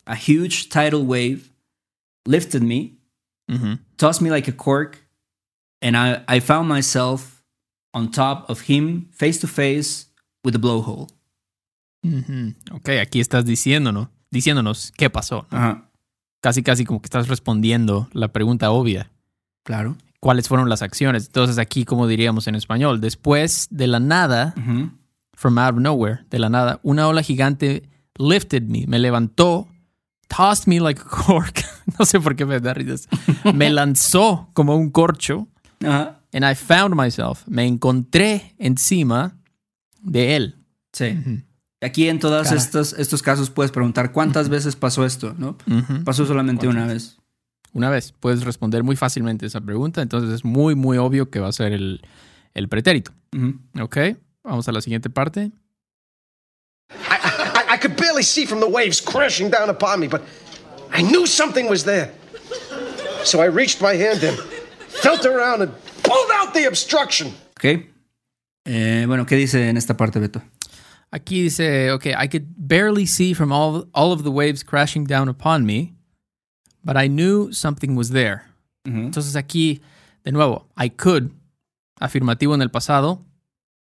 a 0.05 0.15
huge 0.15 0.69
tidal 0.69 1.03
wave 1.07 1.41
lifted 2.27 2.61
me, 2.63 2.99
tossed 3.97 4.21
me 4.23 4.29
like 4.31 4.51
a 4.51 4.55
cork, 4.55 4.99
and 5.83 5.97
I, 5.97 6.23
I 6.29 6.41
found 6.41 6.69
myself 6.71 7.43
on 7.95 8.11
top 8.11 8.49
of 8.51 8.69
him, 8.69 9.07
face 9.11 9.39
to 9.41 9.47
face, 9.47 10.09
with 10.45 10.55
a 10.55 10.59
blowhole. 10.59 11.07
Ujú. 12.03 12.55
Ok, 12.73 12.91
aquí 13.01 13.21
estás 13.21 13.47
diciéndonos, 13.47 14.09
diciéndonos 14.31 14.93
qué 14.97 15.09
pasó. 15.09 15.47
¿no? 15.51 15.57
Ajá. 15.59 15.91
Casi, 16.43 16.63
casi 16.63 16.85
como 16.85 17.01
que 17.01 17.07
estás 17.07 17.29
respondiendo 17.29 18.09
la 18.13 18.29
pregunta 18.29 18.71
obvia. 18.71 19.11
Claro. 19.65 19.97
¿Cuáles 20.21 20.49
fueron 20.49 20.69
las 20.69 20.83
acciones? 20.83 21.27
Entonces 21.27 21.57
aquí, 21.59 21.87
como 21.87 22.07
diríamos 22.07 22.47
en 22.49 22.55
español, 22.55 23.01
después 23.01 23.69
de 23.71 23.87
la 23.87 24.01
nada. 24.01 24.55
From 25.35 25.59
out 25.59 25.75
of 25.75 25.81
nowhere, 25.81 26.25
de 26.31 26.39
la 26.39 26.49
nada, 26.49 26.81
una 26.83 27.09
ola 27.09 27.23
gigante 27.23 27.89
lifted 28.19 28.63
me, 28.65 28.87
me 28.87 28.99
levantó, 28.99 29.69
tossed 30.29 30.67
me 30.67 30.81
like 30.81 31.01
a 31.01 31.05
cork. 31.05 31.63
no 31.99 32.05
sé 32.05 32.21
por 32.21 32.37
qué 32.37 32.45
me 32.47 32.61
da 32.61 32.75
risas. 32.75 33.09
Me 33.55 33.71
lanzó 33.71 34.49
como 34.53 34.77
un 34.77 34.91
corcho, 34.91 35.49
Ajá. 35.85 36.21
and 36.33 36.45
I 36.45 36.55
found 36.55 36.95
myself. 36.95 37.47
Me 37.47 37.67
encontré 37.67 38.55
encima 38.59 39.37
de 40.03 40.37
él. 40.37 40.57
Sí. 40.93 41.19
Aquí 41.81 42.09
en 42.09 42.19
todos 42.19 42.53
estos, 42.53 42.95
estos 42.95 43.23
casos 43.23 43.51
puedes 43.51 43.71
preguntar 43.73 44.13
cuántas 44.13 44.49
veces 44.49 44.77
pasó 44.77 45.05
esto, 45.05 45.35
¿no? 45.37 45.57
Pasó 46.05 46.25
solamente 46.25 46.67
una 46.69 46.87
vez. 46.87 47.19
Una 47.73 47.91
vez 47.91 48.15
puedes 48.21 48.45
responder 48.45 48.85
muy 48.85 48.95
fácilmente 48.95 49.45
esa 49.47 49.61
pregunta, 49.61 50.01
entonces 50.01 50.31
es 50.31 50.45
muy, 50.45 50.77
muy 50.77 50.97
obvio 50.97 51.29
que 51.29 51.41
va 51.41 51.49
a 51.49 51.53
ser 51.53 51.73
el, 51.73 52.01
el 52.55 52.69
pretérito. 52.69 53.13
¿Ok? 53.81 53.99
Vamos 54.45 54.69
a 54.69 54.73
la 54.73 54.81
siguiente 54.81 55.09
parte. 55.09 55.51
I, 56.91 57.17
I, 57.71 57.75
I 57.75 57.77
could 57.79 57.97
barely 57.97 58.23
see 58.23 58.47
from 58.47 58.61
the 58.61 58.69
waves 58.69 59.01
crashing 59.01 59.51
down 59.51 59.71
upon 59.71 60.01
me, 60.01 60.07
but 60.07 60.23
I 60.93 61.03
knew 61.03 61.27
something 61.27 61.69
was 61.69 61.85
there. 61.85 62.13
So 63.25 63.41
I 63.41 63.47
reached 63.47 63.81
my 63.81 63.95
hand 63.95 64.23
in, 64.23 64.37
felt 64.89 65.25
around, 65.25 65.63
and 65.63 65.73
pulled 66.03 66.31
out 66.35 66.53
the 66.53 66.67
obstruction. 66.67 67.33
Ok. 67.57 67.87
Eh, 68.67 69.05
bueno, 69.07 69.25
¿qué 69.25 69.37
dice 69.37 69.69
en 69.69 69.77
esta 69.77 69.97
parte, 69.97 70.21
Beto? 70.21 70.43
Aquí 71.11 71.43
dice, 71.43 71.91
ok, 71.93 72.07
I 72.07 72.27
could 72.27 72.47
barely 72.57 73.07
see 73.07 73.35
from 73.35 73.51
all, 73.53 73.87
all 73.95 74.13
of 74.13 74.25
the 74.25 74.31
waves 74.31 74.63
crashing 74.63 75.05
down 75.05 75.29
upon 75.29 75.65
me, 75.65 75.95
but 76.85 76.97
I 76.97 77.09
knew 77.09 77.53
something 77.53 77.95
was 77.97 78.11
there. 78.11 78.43
Entonces 78.87 79.35
aquí, 79.37 79.81
de 80.25 80.33
nuevo, 80.33 80.67
I 80.77 80.91
could, 80.91 81.31
afirmativo 82.01 82.53
en 82.55 82.61
el 82.61 82.69
pasado, 82.69 83.25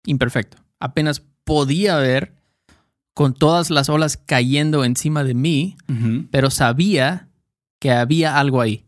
imperfecto. 0.06 0.58
Apenas 0.78 1.22
podía 1.44 1.96
ver 1.96 2.34
con 3.14 3.34
todas 3.34 3.70
las 3.70 3.88
olas 3.88 4.16
cayendo 4.16 4.84
encima 4.84 5.24
de 5.24 5.34
mí, 5.34 5.76
pero 6.30 6.50
sabía 6.50 7.28
que 7.78 7.90
había 7.92 8.38
algo 8.38 8.60
ahí. 8.60 8.86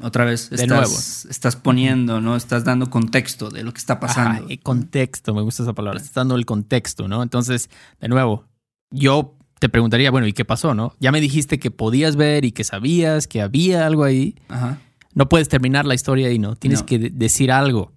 Otra 0.00 0.24
vez, 0.24 0.50
De 0.50 0.56
estás, 0.56 0.68
nuevo. 0.68 0.94
estás 1.30 1.56
poniendo, 1.56 2.20
¿no? 2.20 2.36
Estás 2.36 2.64
dando 2.64 2.88
contexto 2.88 3.50
de 3.50 3.64
lo 3.64 3.72
que 3.72 3.78
está 3.78 3.98
pasando. 3.98 4.44
Ajá, 4.46 4.56
contexto, 4.62 5.34
me 5.34 5.42
gusta 5.42 5.64
esa 5.64 5.72
palabra. 5.72 5.98
Estás 5.98 6.14
dando 6.14 6.36
el 6.36 6.46
contexto, 6.46 7.08
¿no? 7.08 7.22
Entonces, 7.22 7.68
de 8.00 8.08
nuevo, 8.08 8.44
yo 8.92 9.34
te 9.58 9.68
preguntaría, 9.68 10.12
bueno, 10.12 10.28
¿y 10.28 10.32
qué 10.32 10.44
pasó, 10.44 10.72
no? 10.74 10.94
Ya 11.00 11.10
me 11.10 11.20
dijiste 11.20 11.58
que 11.58 11.72
podías 11.72 12.14
ver 12.14 12.44
y 12.44 12.52
que 12.52 12.62
sabías 12.62 13.26
que 13.26 13.42
había 13.42 13.86
algo 13.86 14.04
ahí. 14.04 14.36
Ajá. 14.48 14.78
No 15.14 15.28
puedes 15.28 15.48
terminar 15.48 15.84
la 15.84 15.94
historia 15.96 16.28
ahí, 16.28 16.38
¿no? 16.38 16.54
Tienes 16.54 16.80
No. 16.80 16.86
que 16.86 16.98
de- 17.00 17.10
decir 17.10 17.50
algo. 17.50 17.92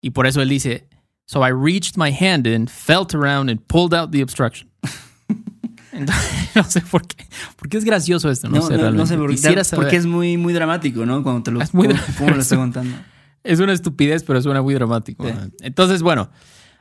Y 0.00 0.10
por 0.10 0.26
eso 0.26 0.42
él 0.42 0.48
dice, 0.48 0.88
so 1.26 1.42
I 1.42 1.50
reached 1.50 1.96
my 1.96 2.10
hand 2.10 2.46
in, 2.46 2.66
felt 2.68 3.14
around 3.14 3.48
and 3.50 3.60
pulled 3.66 3.94
out 3.94 4.10
the 4.12 4.20
obstruction. 4.22 4.68
Entonces, 5.92 6.50
no 6.56 6.64
sé 6.64 6.80
por 6.80 7.06
qué. 7.06 7.24
¿Por 7.56 7.68
qué 7.68 7.76
es 7.78 7.84
gracioso 7.84 8.28
esto? 8.30 8.48
No, 8.48 8.56
No, 8.56 8.62
sé 8.66 8.76
no, 8.76 8.90
no 8.90 9.06
sé 9.06 9.16
por 9.16 9.28
qué. 9.30 9.36
Quisiera 9.36 9.62
saber. 9.64 9.84
Porque 9.84 9.96
es 9.96 10.06
muy, 10.06 10.36
muy 10.36 10.52
dramático, 10.52 11.06
¿no? 11.06 11.22
Cuando 11.22 11.42
te 11.44 11.50
lo, 11.52 11.60
Es 11.62 11.72
muy 11.72 11.86
cómo- 11.88 11.98
dra- 12.00 12.14
cómo 12.18 12.30
lo 12.30 12.40
estoy 12.40 12.58
contando. 12.58 12.96
Es 13.44 13.60
una 13.60 13.72
estupidez, 13.72 14.24
pero 14.24 14.40
suena 14.42 14.60
muy 14.62 14.74
dramático. 14.74 15.24
Entonces, 15.60 16.02
bueno, 16.02 16.30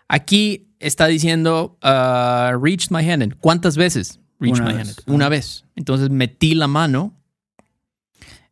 aquí 0.08 0.68
está 0.80 1.08
diciendo 1.08 1.78
uh, 1.84 2.58
reached 2.58 2.88
my 2.90 3.08
hand. 3.10 3.22
in. 3.24 3.36
¿Cuántas 3.40 3.76
veces? 3.78 4.20
Reached 4.40 4.62
Una 4.62 4.72
my 4.72 4.78
vez. 4.78 4.88
hand. 4.90 5.00
in? 5.08 5.14
Una 5.14 5.30
vez. 5.30 5.66
Entonces 5.76 6.10
metí 6.10 6.56
la 6.56 6.68
mano 6.68 7.14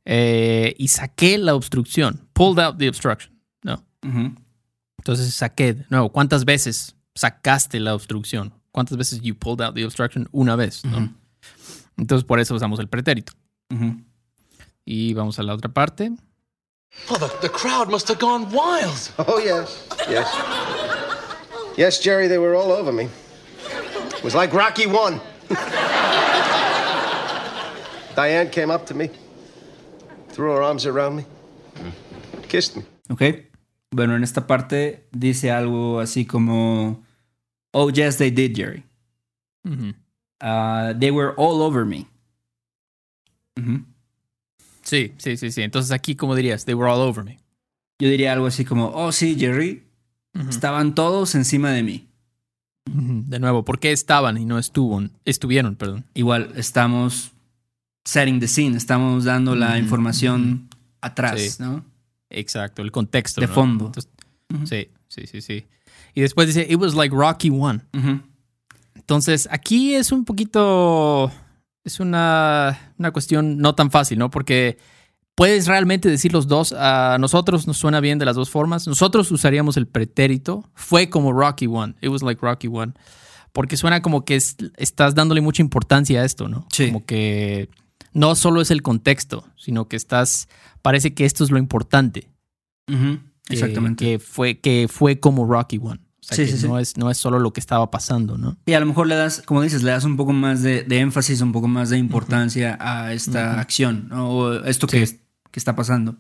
eh, 0.06 0.76
y 0.78 0.88
saqué 0.90 1.38
la 1.38 1.56
obstrucción. 1.56 2.28
Pulled 2.34 2.60
out 2.64 2.78
the 2.78 2.88
obstruction. 2.90 3.34
¿no? 3.64 3.84
Ujú. 4.04 4.36
Entonces 5.02 5.34
saqué, 5.34 5.74
de 5.74 5.86
nuevo, 5.90 6.12
¿cuántas 6.12 6.46
veces 6.46 6.96
sacaste 7.16 7.80
la 7.80 7.96
obstrucción? 7.96 8.54
¿Cuántas 8.72 8.98
veces 8.98 9.20
you 9.22 9.34
pulled 9.34 9.60
out 9.60 9.74
the 9.74 9.84
obstruction? 9.84 10.30
Una 10.32 10.56
vez, 10.56 10.86
¿no? 10.86 10.98
Ujú. 10.98 11.10
Entonces 11.98 12.24
por 12.24 12.40
eso 12.40 12.54
usamos 12.54 12.80
el 12.80 12.88
pretérito. 12.88 13.34
Ujú. 13.72 13.96
Y 14.86 15.16
vamos 15.16 15.40
a 15.40 15.44
la 15.44 15.56
otra 15.56 15.74
parte. 15.74 16.12
Oh, 17.10 17.18
the, 17.18 17.28
the 17.42 17.50
crowd 17.50 17.90
must 17.90 18.08
have 18.10 18.20
gone 18.20 18.46
wild. 18.52 19.10
Oh, 19.18 19.40
yes, 19.40 19.88
yes. 20.08 20.28
Yes, 21.78 22.00
Jerry, 22.00 22.28
they 22.28 22.38
were 22.38 22.54
all 22.54 22.72
over 22.72 22.92
me. 22.92 23.06
It 24.18 24.24
was 24.24 24.36
like 24.36 24.54
Rocky 24.54 24.86
One. 24.86 25.20
Diane 28.16 28.52
came 28.52 28.70
up 28.70 28.86
to 28.86 28.94
me, 28.94 29.10
threw 30.30 30.52
her 30.52 30.62
arms 30.62 30.86
around 30.86 31.16
me, 31.16 31.26
kissed 32.50 32.76
me. 32.76 32.84
Ok. 33.10 33.51
Bueno, 33.94 34.16
en 34.16 34.24
esta 34.24 34.48
parte 34.48 35.08
dice 35.12 35.52
algo 35.52 36.00
así 36.00 36.26
como, 36.26 37.04
oh, 37.72 37.90
yes, 37.90 38.18
they 38.18 38.32
did, 38.32 38.56
Jerry. 38.56 38.84
Uh, 39.66 40.98
they 40.98 41.12
were 41.12 41.34
all 41.38 41.62
over 41.62 41.86
me. 41.86 42.08
Sí, 44.84 45.14
sí, 45.18 45.38
sí, 45.38 45.52
sí. 45.52 45.62
Entonces 45.62 45.92
aquí, 45.92 46.16
¿cómo 46.16 46.36
dirías? 46.36 46.66
They 46.66 46.74
were 46.74 46.90
all 46.92 47.02
over 47.02 47.24
me. 47.24 47.38
Yo 48.00 48.10
diría 48.10 48.34
algo 48.34 48.48
así 48.48 48.66
como, 48.66 48.88
oh, 48.90 49.12
sí, 49.12 49.36
Jerry, 49.38 49.84
estaban 50.50 50.96
todos 50.96 51.36
encima 51.36 51.72
de 51.72 51.84
mí. 51.84 52.08
De 52.86 53.40
nuevo, 53.40 53.64
¿por 53.64 53.80
qué 53.80 53.92
estaban 53.92 54.38
y 54.38 54.46
no 54.46 54.58
estuvo, 54.58 55.02
estuvieron? 55.24 55.76
Perdón. 55.76 56.06
Igual, 56.16 56.52
estamos 56.56 57.32
setting 58.06 58.40
the 58.40 58.48
scene, 58.48 58.76
estamos 58.76 59.26
dando 59.26 59.56
la 59.56 59.78
información 59.78 60.68
atrás, 61.00 61.40
Sí. 61.40 61.64
¿no? 61.64 61.86
Exacto, 62.32 62.82
el 62.82 62.91
contexto. 62.91 63.41
De 63.41 63.48
¿no? 63.48 63.54
fondo. 63.54 63.86
Entonces. 63.88 64.12
Sí, 64.65 64.89
sí, 65.08 65.28
sí, 65.28 65.41
sí. 65.41 65.65
Y 66.13 66.22
después 66.22 66.48
dice, 66.48 66.65
it 66.70 66.78
was 66.78 66.94
like 66.96 67.15
Rocky 67.15 67.50
One. 67.50 67.82
Entonces, 68.96 69.48
aquí 69.52 69.96
es 69.96 70.12
un 70.12 70.26
poquito. 70.26 71.32
Es 71.84 72.00
una, 72.00 72.94
una 72.98 73.12
cuestión 73.12 73.58
no 73.58 73.74
tan 73.76 73.89
fácil, 73.91 74.20
¿no? 74.20 74.30
Porque 74.30 74.78
puedes 75.36 75.67
realmente 75.67 76.10
decir 76.10 76.32
los 76.34 76.48
dos. 76.48 76.74
A 76.78 77.17
nosotros 77.20 77.65
nos 77.65 77.78
suena 77.78 78.00
bien 78.00 78.20
de 78.20 78.26
las 78.26 78.36
dos 78.36 78.50
formas. 78.50 78.88
Nosotros 78.88 79.32
usaríamos 79.32 79.78
el 79.78 79.88
pretérito. 79.88 80.70
Fue 80.76 81.10
como 81.10 81.34
Rocky 81.34 81.67
One. 81.67 81.96
It 82.02 82.10
was 82.10 82.22
like 82.22 82.39
Rocky 82.41 82.67
One. 82.67 82.94
Porque 83.52 83.78
suena 83.78 84.02
como 84.02 84.24
que 84.26 84.36
es- 84.36 84.56
estás 84.78 85.15
dándole 85.15 85.41
mucha 85.41 85.62
importancia 85.62 86.22
a 86.22 86.26
esto, 86.26 86.48
¿no? 86.48 86.67
Sí. 86.72 86.88
Como 86.88 87.06
que 87.06 87.70
no 88.13 88.36
solo 88.36 88.62
es 88.62 88.71
el 88.71 88.82
contexto, 88.82 89.45
sino 89.56 89.88
que 89.88 89.95
estás. 89.95 90.47
Parece 90.82 91.13
que 91.13 91.26
esto 91.26 91.43
es 91.43 91.52
lo 91.52 91.58
importante. 91.58 92.30
Que- 92.88 93.19
Exactamente. 93.50 94.06
Que 94.06 94.19
fue, 94.19 94.60
que 94.60 94.88
fue 94.89 95.19
como 95.19 95.45
Rocky 95.45 95.78
One. 95.78 96.00
O 96.00 96.24
sea, 96.24 96.38
Sí, 96.38 96.45
que 96.45 96.52
sí, 96.52 96.58
sí. 96.60 96.67
no, 96.67 96.78
Es, 96.80 96.97
no 96.97 97.10
es 97.10 97.17
solo 97.17 97.39
lo 97.39 97.52
que 97.52 97.60
estaba 97.60 97.89
pasando, 97.89 98.38
¿no? 98.38 98.56
Y 98.65 98.74
a 98.74 98.80
lo 98.80 98.86
mejor 98.86 99.08
le 99.08 99.15
das, 99.15 99.41
como 99.41 99.62
dices, 99.62 99.82
le 99.84 99.91
das 99.91 100.04
un 100.04 100.17
poco 100.17 100.34
más 100.34 100.62
de, 100.62 100.84
de 100.84 101.00
énfasis, 101.00 101.41
un 101.41 101.52
poco 101.52 101.67
más 101.67 101.89
de 101.89 101.97
importancia 101.97 102.78
a 102.80 103.12
esta 103.13 103.60
acción, 103.60 104.08
¿no? 104.10 104.30
O 104.30 104.54
esto 104.65 104.86
que, 104.88 105.06
Sí. 105.08 105.19
que 105.50 105.60
está 105.60 105.76
pasando. 105.76 106.17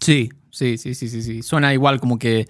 Sí, 0.00 0.30
sí, 0.50 0.76
sí, 0.78 0.94
sí, 0.94 1.08
sí, 1.08 1.22
sí. 1.22 1.42
Suena 1.42 1.72
igual 1.72 2.00
como 2.00 2.18
que 2.18 2.48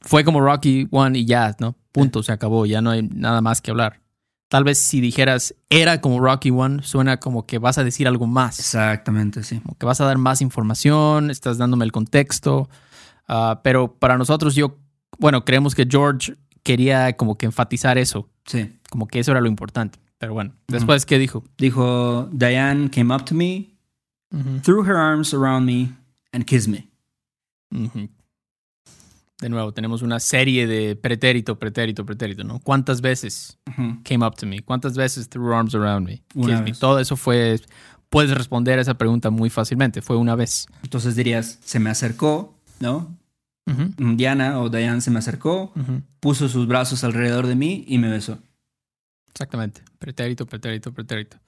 fue 0.00 0.24
como 0.24 0.40
Rocky 0.40 0.88
One 0.90 1.18
y 1.20 1.24
ya, 1.24 1.54
¿no? 1.60 1.76
Punto, 1.92 2.22
se 2.22 2.32
acabó, 2.32 2.66
ya 2.66 2.80
no 2.82 2.90
hay 2.90 3.02
nada 3.02 3.40
más 3.40 3.60
que 3.60 3.70
hablar. 3.70 4.00
Tal 4.52 4.64
vez 4.64 4.76
si 4.78 5.00
dijeras 5.00 5.54
era 5.70 6.02
como 6.02 6.20
Rocky 6.20 6.50
One, 6.50 6.82
suena 6.82 7.16
como 7.18 7.46
que 7.46 7.56
vas 7.56 7.78
a 7.78 7.84
decir 7.84 8.06
algo 8.06 8.26
más, 8.26 8.58
Exactamente, 8.58 9.42
sí. 9.44 9.60
como 9.60 9.78
que 9.78 9.86
vas 9.86 10.02
a 10.02 10.04
dar 10.04 10.18
más 10.18 10.42
información, 10.42 11.30
estás 11.30 11.56
dándome 11.56 11.86
el 11.86 11.90
contexto. 11.92 12.68
Ah, 13.26 13.62
pero 13.64 13.94
para 13.94 14.18
nosotros, 14.18 14.54
yo, 14.54 14.76
bueno, 15.18 15.46
creemos 15.46 15.74
que 15.74 15.86
George 15.90 16.34
quería 16.62 17.16
como 17.16 17.38
que 17.38 17.46
enfatizar 17.46 17.96
eso, 17.96 18.28
Sí. 18.44 18.78
como 18.90 19.06
que 19.08 19.20
eso 19.20 19.30
era 19.30 19.40
lo 19.40 19.48
importante. 19.48 19.98
Pero 20.18 20.34
bueno, 20.34 20.52
después, 20.68 21.06
¿qué 21.06 21.18
dijo? 21.18 21.42
Dijo, 21.56 22.28
Diane 22.30 22.90
came 22.90 23.14
up 23.14 23.24
to 23.24 23.34
me, 23.34 23.70
threw 24.62 24.84
her 24.84 24.96
arms 24.96 25.32
around 25.32 25.64
me, 25.64 25.94
and 26.30 26.44
kissed 26.44 26.68
me. 26.70 26.90
Ujú. 27.74 28.10
De 29.40 29.48
nuevo, 29.48 29.72
tenemos 29.72 30.02
una 30.02 30.20
serie 30.20 30.66
de 30.68 30.94
pretérito, 30.94 31.58
pretérito, 31.58 32.06
pretérito, 32.06 32.44
¿no? 32.44 32.60
¿Cuántas 32.60 33.00
veces 33.00 33.58
Ujú. 33.68 34.00
came 34.04 34.24
up 34.24 34.36
to 34.36 34.46
me? 34.46 34.60
¿Cuántas 34.62 34.96
veces 34.96 35.28
threw 35.28 35.52
arms 35.52 35.74
around 35.74 36.06
me? 36.06 36.22
Una 36.34 36.48
Kissed 36.48 36.60
me? 36.64 36.70
vez. 36.70 36.78
Todo 36.78 36.98
eso 37.00 37.16
fue 37.16 37.60
puedes 38.08 38.30
responder 38.36 38.78
esa 38.78 38.94
pregunta 38.94 39.30
muy 39.30 39.50
fácilmente. 39.50 40.00
Fue 40.02 40.16
una 40.16 40.36
vez. 40.36 40.66
Entonces 40.82 41.16
dirías, 41.16 41.58
se 41.64 41.80
me 41.80 41.90
acercó, 41.90 42.54
¿no? 42.78 43.16
Ujú, 43.66 44.14
Diana 44.16 44.60
o 44.60 44.68
Diane 44.68 45.00
se 45.00 45.10
me 45.10 45.18
acercó, 45.20 45.72
ujú. 45.74 46.02
puso 46.20 46.48
sus 46.48 46.66
brazos 46.66 47.02
alrededor 47.04 47.46
de 47.46 47.54
mí 47.56 47.84
y 47.88 47.98
me 47.98 48.10
besó. 48.10 48.38
Exactamente. 49.30 49.82
Pretérito, 49.98 50.46
pretérito, 50.46 50.92
pretérito. 50.92 51.38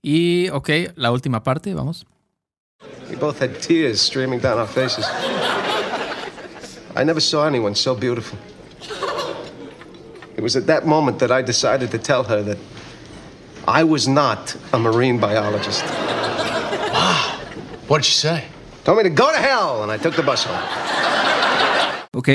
Y, 0.00 0.48
ok, 0.50 0.70
la 0.96 1.12
última 1.12 1.42
parte, 1.42 1.74
vamos. 1.74 2.06
We 3.10 3.16
both 3.16 3.42
had 3.42 3.50
tears 3.60 4.00
streaming 4.00 4.38
down 4.40 4.58
our 4.58 4.66
faces. 4.68 5.04
I 6.96 7.04
never 7.04 7.20
saw 7.20 7.46
anyone 7.46 7.74
so 7.74 7.94
beautiful. 7.94 8.38
It 10.36 10.42
was 10.42 10.56
at 10.56 10.66
that 10.66 10.86
moment 10.86 11.18
that 11.18 11.30
I 11.30 11.42
decided 11.42 11.90
to 11.90 11.98
tell 11.98 12.24
her 12.24 12.42
that 12.42 12.58
I 13.68 13.84
was 13.84 14.08
not 14.08 14.56
a 14.72 14.78
marine 14.78 15.18
biologist. 15.18 15.84
Ah, 15.86 16.92
wow. 16.92 17.40
What 17.88 17.98
did 17.98 18.06
she 18.06 18.14
say? 18.14 18.44
Told 18.84 18.96
me 18.96 19.04
to 19.04 19.10
go 19.10 19.30
to 19.30 19.38
hell, 19.38 19.82
and 19.82 19.92
I 19.92 19.98
took 19.98 20.16
the 20.16 20.22
bus 20.22 20.44
home. 20.44 20.58
Ok. 22.14 22.28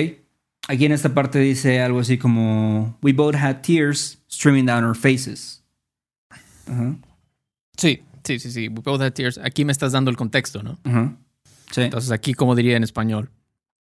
Aquí 0.67 0.85
en 0.85 0.91
esta 0.91 1.09
parte 1.09 1.39
dice 1.39 1.81
algo 1.81 1.99
así 1.99 2.17
como: 2.17 2.95
We 3.01 3.11
both 3.11 3.35
had 3.35 3.63
tears 3.63 4.17
streaming 4.27 4.65
down 4.65 4.83
our 4.83 4.95
faces. 4.95 5.61
Ajá. 6.67 6.95
Sí, 7.77 8.03
sí, 8.23 8.39
sí, 8.39 8.51
sí. 8.51 8.69
We 8.69 8.81
both 8.81 9.01
had 9.01 9.13
tears. 9.13 9.37
Aquí 9.37 9.65
me 9.65 9.71
estás 9.71 9.91
dando 9.91 10.09
el 10.11 10.17
contexto, 10.17 10.63
¿no? 10.63 10.77
Ajá. 10.83 11.15
Sí. 11.71 11.81
Entonces, 11.81 12.11
aquí, 12.11 12.33
como 12.33 12.55
diría 12.55 12.77
en 12.77 12.83
español? 12.83 13.29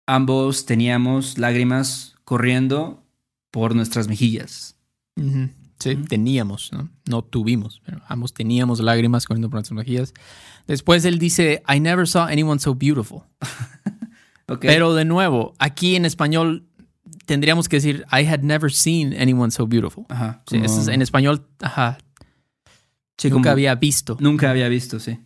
Ambos 0.06 0.66
teníamos 0.66 1.38
lágrimas 1.38 2.14
corriendo 2.24 3.02
por 3.50 3.74
nuestras 3.74 4.08
mejillas. 4.08 4.76
Sí, 5.78 5.96
teníamos, 6.08 6.72
¿no? 6.72 6.88
No 7.08 7.22
tuvimos, 7.22 7.80
pero 7.84 8.00
ambos 8.08 8.32
teníamos 8.32 8.80
lágrimas 8.80 9.26
corriendo 9.26 9.48
por 9.50 9.56
nuestras 9.58 9.76
mejillas. 9.76 10.14
Después 10.66 11.04
él 11.04 11.18
dice, 11.18 11.62
I 11.68 11.78
never 11.80 12.06
saw 12.08 12.22
anyone 12.24 12.58
so 12.60 12.74
beautiful. 12.74 13.22
Pero 14.60 14.92
de 14.94 15.04
nuevo, 15.06 15.54
aquí 15.58 15.96
en 15.96 16.04
español 16.04 16.66
tendríamos 17.26 17.68
que 17.68 17.76
decir, 17.76 18.04
I 18.12 18.26
had 18.26 18.40
never 18.40 18.70
seen 18.70 19.14
anyone 19.18 19.50
so 19.50 19.66
beautiful. 19.66 20.04
Ajá. 20.10 20.42
Sí, 20.46 20.56
como- 20.56 20.64
eso 20.66 20.80
es- 20.82 20.88
en 20.88 21.00
español, 21.02 21.46
ajá, 21.60 21.96
sí, 23.16 23.30
nunca 23.30 23.42
como- 23.44 23.52
había 23.52 23.74
visto. 23.74 24.16
Nunca 24.20 24.50
había 24.50 24.68
visto, 24.68 25.00
sí. 25.00 25.18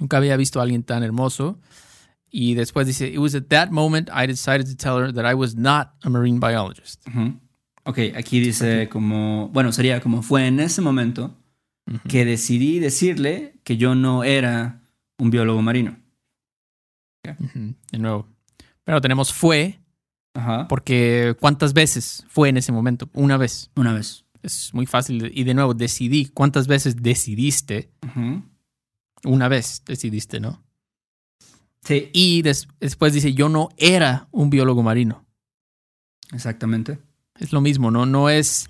Nunca 0.00 0.16
había 0.18 0.36
visto 0.38 0.58
a 0.60 0.62
alguien 0.62 0.82
tan 0.84 1.02
hermoso. 1.02 1.58
Y 2.38 2.52
después 2.52 2.86
dice, 2.86 3.08
it 3.08 3.16
was 3.16 3.34
at 3.34 3.44
that 3.44 3.70
moment 3.70 4.10
I 4.10 4.26
decided 4.26 4.66
to 4.66 4.76
tell 4.76 4.98
her 5.02 5.10
that 5.10 5.24
I 5.24 5.32
was 5.32 5.56
not 5.56 5.94
a 6.02 6.10
marine 6.10 6.38
biologist. 6.38 7.02
Ujú. 7.08 7.40
Ok, 7.84 7.98
aquí 8.14 8.40
dice 8.40 8.90
como, 8.90 9.48
bueno, 9.54 9.72
sería 9.72 10.02
como 10.02 10.20
fue 10.20 10.46
en 10.46 10.60
ese 10.60 10.82
momento 10.82 11.34
que 12.08 12.26
decidí 12.26 12.78
decirle 12.78 13.58
que 13.64 13.78
yo 13.78 13.94
no 13.94 14.22
era 14.22 14.82
un 15.16 15.30
biólogo 15.30 15.62
marino. 15.62 15.96
De 17.22 17.98
nuevo. 17.98 18.28
Pero 18.84 19.00
tenemos 19.00 19.32
fue, 19.32 19.80
porque 20.68 21.36
¿cuántas 21.40 21.72
veces 21.72 22.26
fue 22.28 22.50
en 22.50 22.58
ese 22.58 22.70
momento? 22.70 23.08
Una 23.14 23.38
vez. 23.38 23.70
Una 23.76 23.94
vez. 23.94 24.26
Es 24.42 24.74
muy 24.74 24.84
fácil. 24.84 25.32
Y 25.34 25.44
de 25.44 25.54
nuevo, 25.54 25.72
decidí. 25.72 26.26
¿Cuántas 26.26 26.66
veces 26.66 26.96
decidiste? 27.02 27.90
Una 29.24 29.48
vez 29.48 29.82
decidiste, 29.86 30.38
¿no? 30.38 30.65
Sí, 31.86 32.10
Y 32.12 32.42
des- 32.42 32.66
después 32.80 33.12
dice, 33.12 33.32
yo 33.34 33.48
no 33.48 33.68
era 33.76 34.28
un 34.32 34.50
biólogo 34.50 34.82
marino. 34.82 35.24
exactamente. 36.32 36.98
Es 37.38 37.52
lo 37.52 37.60
mismo, 37.60 37.90
¿no? 37.90 38.06
No 38.06 38.28
es... 38.30 38.68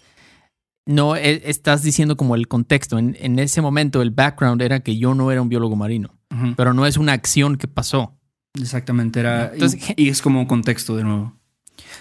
No 0.87 1.16
e- 1.16 1.42
estás 1.48 1.83
diciendo 1.83 2.16
como 2.16 2.35
el 2.35 2.46
contexto. 2.48 2.98
En, 2.98 3.16
en 3.18 3.38
ese 3.38 3.61
momento 3.61 4.02
el 4.02 4.11
background 4.11 4.61
era 4.62 4.81
que 4.81 4.98
yo 4.98 5.14
no 5.14 5.31
era 5.33 5.40
un 5.42 5.48
biólogo 5.48 5.76
marino. 5.76 6.14
Pero 6.57 6.74
no 6.74 6.85
es 6.87 6.96
una 6.96 7.12
acción 7.12 7.57
que 7.57 7.68
pasó. 7.68 8.18
Exactamente, 8.55 9.20
era... 9.20 9.52
Entonces, 9.55 9.81
y, 9.96 10.05
y 10.05 10.09
es 10.09 10.20
como 10.20 10.46
contexto 10.46 10.96
de 10.96 11.05
nuevo. 11.05 11.38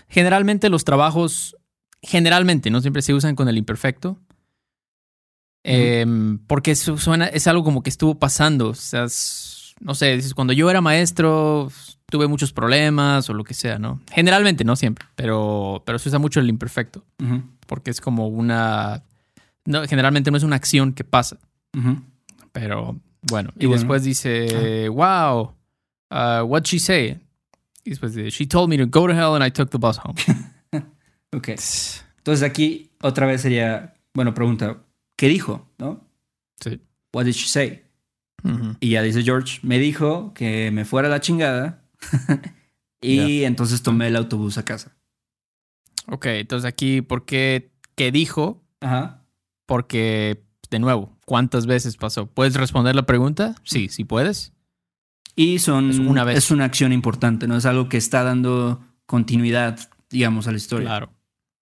Generalmente 0.10 0.70
los 0.70 0.84
trabajos, 0.84 1.56
generalmente, 2.02 2.70
no 2.72 2.82
siempre 2.82 3.02
se 3.02 3.14
usan 3.14 3.36
con 3.36 3.48
el 3.48 3.58
imperfecto. 3.58 4.20
Em, 5.64 6.38
porque 6.46 6.72
eso 6.72 6.98
suena, 6.98 7.26
es 7.28 7.48
algo 7.48 7.64
como 7.64 7.82
que 7.82 7.90
estuvo 7.90 8.20
pasando. 8.20 8.70
O 8.70 8.74
sea, 8.76 9.06
es- 9.06 9.65
no 9.80 9.96
sé, 9.96 10.16
dices, 10.16 10.34
cuando 10.34 10.54
yo 10.54 10.70
era 10.70 10.82
maestro 10.82 11.72
tuve 12.08 12.28
muchos 12.28 12.54
problemas 12.54 13.30
o 13.30 13.34
lo 13.34 13.44
que 13.44 13.54
sea, 13.54 13.80
¿no? 13.80 14.00
Generalmente, 14.12 14.64
no 14.64 14.76
siempre, 14.76 15.06
pero, 15.16 15.84
pero 15.86 16.00
se 16.00 16.10
usa 16.10 16.20
mucho 16.20 16.40
el 16.40 16.50
imperfecto. 16.50 17.04
Porque 17.68 17.92
es 17.92 18.00
como 18.02 18.28
una... 18.28 19.04
No, 19.66 19.86
generalmente 19.88 20.30
no 20.32 20.38
es 20.38 20.44
una 20.44 20.56
acción 20.56 20.94
que 20.94 21.04
pasa. 21.04 21.38
Pero 22.52 23.00
bueno, 23.24 23.52
y, 23.58 23.64
Y 23.64 23.68
bueno. 23.68 23.80
después 23.82 24.04
dice, 24.04 24.88
wow, 24.90 25.54
uh, 26.12 26.44
what'd 26.44 26.66
she 26.66 26.80
say? 26.80 27.20
Y 27.84 27.90
después 27.92 28.14
dice, 28.14 28.30
she 28.30 28.46
told 28.48 28.70
me 28.70 28.78
to 28.78 28.86
go 28.88 29.08
to 29.08 29.14
hell 29.14 29.36
and 29.36 29.44
I 29.46 29.52
took 29.52 29.70
the 29.72 29.78
bus 29.78 29.98
home. 29.98 30.16
Ok. 31.34 31.50
Entonces 31.50 32.44
aquí 32.44 32.92
otra 33.02 33.26
vez 33.26 33.42
sería, 33.42 33.94
bueno, 34.14 34.34
pregunta, 34.34 34.78
¿qué 35.18 35.28
dijo? 35.28 35.68
¿No? 35.78 36.02
Sí. 36.62 36.80
What 37.14 37.26
did 37.26 37.34
she 37.34 37.48
say? 37.50 37.84
Y 38.80 38.92
ya 38.92 39.02
dice 39.02 39.24
George, 39.24 39.60
me 39.64 39.80
dijo 39.80 40.34
que 40.34 40.70
me 40.72 40.86
fuera 40.86 41.08
a 41.08 41.12
la 41.12 41.20
chingada 41.22 41.84
y 43.02 43.44
entonces 43.44 43.82
tomé 43.82 44.08
el 44.08 44.16
autobús 44.16 44.58
a 44.58 44.66
casa. 44.66 44.96
Ok, 46.08 46.26
entonces 46.28 46.68
aquí, 46.68 47.02
¿por 47.02 47.26
qué? 47.26 47.72
¿Qué 47.96 48.12
dijo? 48.12 48.62
Ajá. 48.82 49.24
Porque, 49.66 50.44
de 50.70 50.80
nuevo, 50.80 51.18
¿cuántas 51.26 51.66
veces 51.66 51.98
pasó? 51.98 52.28
¿Puedes 52.28 52.54
responder 52.56 52.96
la 52.96 53.06
pregunta? 53.06 53.56
Sí, 53.64 53.90
sí 53.90 54.04
puedes. 54.04 54.54
Y 55.36 55.60
son 55.60 55.90
Es 55.90 56.00
una 56.00 56.24
vez. 56.24 56.38
es 56.38 56.52
una 56.52 56.66
acción 56.66 56.94
importante, 56.94 57.48
¿no? 57.48 57.58
Es 57.58 57.66
algo 57.66 57.90
que 57.90 57.98
está 57.98 58.24
dando 58.24 58.84
continuidad, 59.06 59.80
digamos, 60.10 60.48
a 60.48 60.52
la 60.52 60.58
historia. 60.58 60.88
Claro, 60.88 61.14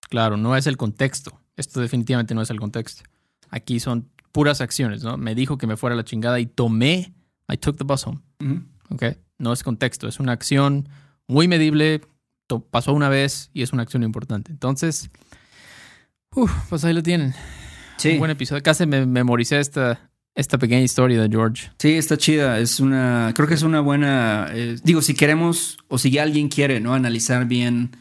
claro, 0.10 0.38
no 0.38 0.56
es 0.56 0.67
el 0.67 0.78
contexto. 0.78 1.39
Esto 1.56 1.80
definitivamente 1.80 2.36
no 2.36 2.41
es 2.41 2.50
el 2.50 2.60
contexto. 2.60 3.04
Aquí 3.50 3.80
son 3.80 4.10
puras 4.34 4.60
acciones, 4.60 5.04
¿no? 5.04 5.15
Me 5.15 5.36
dijo 5.36 5.58
que 5.58 5.67
me 5.67 5.78
fuera 5.78 5.93
a 5.93 5.98
la 5.98 6.04
chingada 6.04 6.41
y 6.41 6.46
tomé, 6.46 7.13
I 7.50 7.56
took 7.58 7.78
the 7.78 7.86
bus 7.86 8.06
home. 8.06 8.19
Ujú. 8.41 8.63
¿ok? 8.89 9.04
No 9.38 9.54
es 9.54 9.63
contexto, 9.63 10.08
es 10.10 10.19
una 10.19 10.34
acción 10.34 10.89
muy 11.28 11.48
medible, 11.48 12.02
pasó 12.69 12.93
una 12.93 13.10
vez 13.10 13.50
y 13.54 13.62
es 13.62 13.72
una 13.72 13.84
acción 13.84 14.04
importante. 14.04 14.52
Entonces, 14.52 15.10
uf, 16.36 16.52
pues 16.69 16.84
ahí 16.84 16.93
lo 16.93 17.04
tienen. 17.04 17.34
Sí. 17.98 18.13
Un 18.13 18.19
buen 18.19 18.32
episodio. 18.32 18.62
Casi 18.62 18.86
me 18.86 19.06
memoricé 19.06 19.60
esta, 19.60 20.12
esta 20.36 20.58
pequeña 20.58 20.82
historia 20.82 21.22
de 21.22 21.30
George. 21.30 21.72
Sí, 21.80 21.93
está 21.93 22.17
chida. 22.17 22.60
Es 22.60 22.80
una. 22.80 23.32
Creo 23.36 23.48
que 23.48 23.54
es 23.54 23.63
una 23.63 23.80
buena. 23.82 24.48
eh, 24.52 24.78
digo, 24.84 25.02
si 25.02 25.13
queremos 25.13 25.78
o 25.88 25.98
si 25.98 26.17
alguien 26.17 26.50
quiere, 26.50 26.80
¿no? 26.80 26.93
Analizar 26.93 27.46
bien 27.46 27.91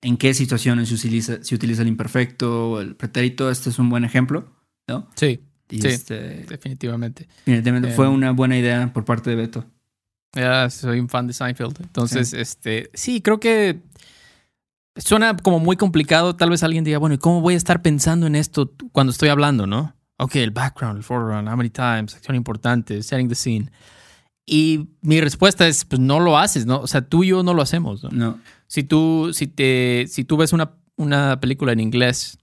en 0.00 0.16
qué 0.16 0.34
situaciones 0.34 0.88
se 0.88 0.94
utiliza, 0.94 1.42
se 1.42 1.54
utiliza 1.54 1.82
el 1.82 1.88
imperfecto 1.88 2.72
o 2.72 2.80
el 2.80 2.96
pretérito, 2.96 3.50
este 3.50 3.70
es 3.70 3.78
un 3.78 3.88
buen 3.88 4.04
ejemplo, 4.04 4.52
¿no? 4.88 5.08
Sí, 5.14 5.40
Y 5.70 5.80
Sí. 5.80 5.88
este, 5.88 6.44
definitivamente. 6.48 7.26
definitivamente 7.46 7.88
Em. 7.90 7.94
fue 7.94 8.08
una 8.08 8.32
buena 8.32 8.58
idea 8.58 8.92
por 8.92 9.04
parte 9.04 9.30
de 9.30 9.36
Beto. 9.36 9.64
Ya 10.34 10.68
soy 10.70 11.00
un 11.00 11.08
fan 11.08 11.26
de 11.26 11.32
Seinfeld. 11.32 11.80
Entonces, 11.80 12.32
este, 12.32 12.90
sí, 12.94 13.20
creo 13.20 13.38
que 13.40 13.80
suena 14.96 15.36
como 15.36 15.58
muy 15.58 15.76
complicado. 15.76 16.36
Tal 16.36 16.50
vez 16.50 16.62
alguien 16.62 16.84
diga, 16.84 16.98
bueno, 16.98 17.14
¿y 17.14 17.18
cómo 17.18 17.40
voy 17.40 17.54
a 17.54 17.56
estar 17.56 17.82
pensando 17.82 18.26
en 18.26 18.34
esto 18.34 18.72
cuando 18.92 19.10
estoy 19.10 19.28
hablando, 19.28 19.66
no? 19.66 19.94
Ok, 20.18 20.36
el 20.36 20.50
background, 20.50 20.98
el 20.98 21.02
foreground, 21.02 21.48
how 21.48 21.56
many 21.56 21.70
times, 21.70 22.14
acción 22.14 22.36
importante, 22.36 23.02
setting 23.02 23.28
the 23.28 23.34
scene. 23.34 23.70
Y 24.46 24.88
mi 25.00 25.20
respuesta 25.20 25.66
es, 25.66 25.84
pues 25.84 26.00
no 26.00 26.20
lo 26.20 26.36
haces, 26.38 26.66
¿no? 26.66 26.80
O 26.80 26.86
sea, 26.86 27.02
tú 27.02 27.24
y 27.24 27.28
yo 27.28 27.42
no 27.42 27.54
lo 27.54 27.62
hacemos, 27.62 28.02
¿no? 28.02 28.10
No. 28.10 28.38
Si 28.66 28.82
tú, 28.84 29.30
si 29.32 29.46
te, 29.46 30.06
si 30.08 30.24
tú 30.24 30.36
ves 30.36 30.52
una, 30.52 30.72
una 30.96 31.40
película 31.40 31.72
en 31.72 31.80
inglés, 31.80 32.38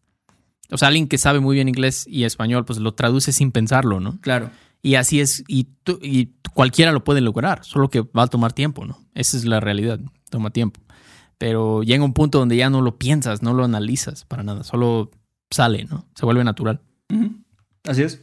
o 0.71 0.77
sea, 0.77 0.87
alguien 0.89 1.07
que 1.07 1.17
sabe 1.17 1.39
muy 1.39 1.55
bien 1.55 1.67
inglés 1.69 2.05
y 2.07 2.23
español, 2.23 2.65
pues 2.65 2.79
lo 2.79 2.93
traduce 2.93 3.31
sin 3.31 3.51
pensarlo, 3.51 3.99
¿no? 3.99 4.19
Claro. 4.21 4.49
Y 4.81 4.95
así 4.95 5.19
es, 5.19 5.43
y, 5.47 5.65
tú- 5.83 5.99
y 6.01 6.33
cualquiera 6.53 6.91
lo 6.91 7.03
puede 7.03 7.21
lograr, 7.21 7.63
solo 7.65 7.89
que 7.89 8.01
va 8.01 8.23
a 8.23 8.27
tomar 8.27 8.53
tiempo, 8.53 8.85
¿no? 8.85 8.97
Esa 9.13 9.35
es 9.37 9.45
la 9.45 9.59
realidad, 9.59 9.99
toma 10.29 10.51
tiempo. 10.51 10.79
Pero 11.37 11.83
llega 11.83 12.03
un 12.03 12.13
punto 12.13 12.39
donde 12.39 12.55
ya 12.57 12.69
no 12.69 12.81
lo 12.81 12.97
piensas, 12.97 13.41
no 13.41 13.53
lo 13.53 13.63
analizas 13.63 14.25
para 14.25 14.43
nada, 14.43 14.63
solo 14.63 15.11
sale, 15.51 15.85
¿no? 15.85 16.05
Se 16.15 16.25
vuelve 16.25 16.43
natural. 16.43 16.81
Así 17.85 18.03
es. 18.03 18.21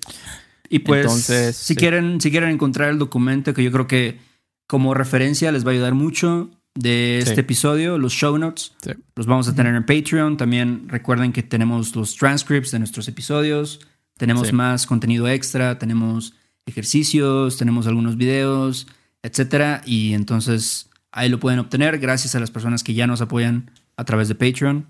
Y 0.69 0.81
pues, 0.81 1.03
Entonces, 1.03 1.57
si, 1.57 1.75
sí. 1.75 1.77
quieren, 1.77 2.21
si 2.21 2.31
quieren 2.31 2.51
encontrar 2.51 2.91
el 2.91 2.99
documento, 2.99 3.55
que 3.55 3.63
yo 3.65 3.73
creo 3.73 3.87
que 3.87 4.19
como 4.67 4.95
referencia 4.95 5.53
les 5.53 5.65
va 5.65 5.71
a 5.71 5.75
ayudar 5.75 5.95
mucho 5.95 6.51
de 6.77 7.21
Sí. 7.23 7.29
este 7.31 7.41
episodio, 7.41 7.99
los 7.99 8.12
show 8.12 8.37
notes, 8.39 8.73
Sí. 8.83 8.93
los 9.17 9.27
vamos 9.27 9.49
a 9.49 9.55
tener 9.55 9.75
en 9.75 9.85
Patreon. 9.85 10.37
También 10.37 10.89
recuerden 10.89 11.33
que 11.33 11.43
tenemos 11.43 11.97
los 11.97 12.15
transcripts 12.17 12.71
de 12.71 12.79
nuestros 12.79 13.09
episodios, 13.09 13.81
tenemos 14.17 14.49
Sí. 14.49 14.53
más 14.55 14.87
contenido 14.87 15.27
extra, 15.29 15.79
tenemos 15.79 16.35
ejercicios, 16.67 17.57
tenemos 17.57 17.87
algunos 17.87 18.17
videos, 18.17 18.87
etcétera. 19.23 19.83
Y 19.87 20.12
entonces 20.15 20.91
ahí 21.12 21.29
lo 21.29 21.41
pueden 21.41 21.59
obtener 21.59 21.99
gracias 21.99 22.35
a 22.35 22.41
las 22.41 22.51
personas 22.51 22.83
que 22.83 22.95
ya 22.95 23.07
nos 23.07 23.21
apoyan 23.21 23.71
a 23.97 24.05
través 24.05 24.29
de 24.29 24.35
Patreon. 24.35 24.87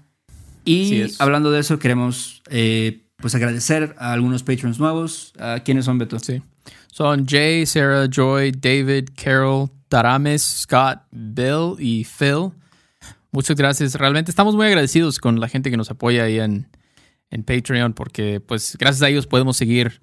Y 0.64 1.05
hablando 1.20 1.51
de 1.53 1.61
eso, 1.61 1.79
queremos 1.79 2.42
eh, 2.51 3.03
pues 3.18 3.35
agradecer 3.35 3.94
a 3.99 4.12
algunos 4.12 4.42
Patreons 4.42 4.79
nuevos. 4.81 5.33
¿A 5.38 5.61
quiénes 5.61 5.85
son, 5.85 5.99
Beto? 5.99 6.18
Sí. 6.18 6.42
Son 6.92 7.26
Jay, 7.26 7.66
Sarah, 7.66 8.09
Joy, 8.09 8.52
David, 8.52 9.11
Carol, 9.22 9.70
Tarames, 9.88 10.42
Scott, 10.42 11.00
Bill 11.11 11.74
y 11.79 12.05
Phil. 12.05 12.52
Muchas 13.31 13.57
gracias. 13.57 13.94
Realmente 13.94 14.31
estamos 14.31 14.55
muy 14.55 14.66
agradecidos 14.66 15.18
con 15.18 15.40
la 15.40 15.48
gente 15.48 15.70
que 15.70 15.76
nos 15.76 15.90
apoya 15.90 16.24
ahí 16.24 16.38
en, 16.38 16.68
en 17.31 17.44
Patreon 17.44 17.92
porque 17.92 18.40
pues 18.40 18.76
gracias 18.79 19.02
a 19.02 19.09
ellos 19.09 19.26
podemos 19.26 19.57
seguir 19.57 20.00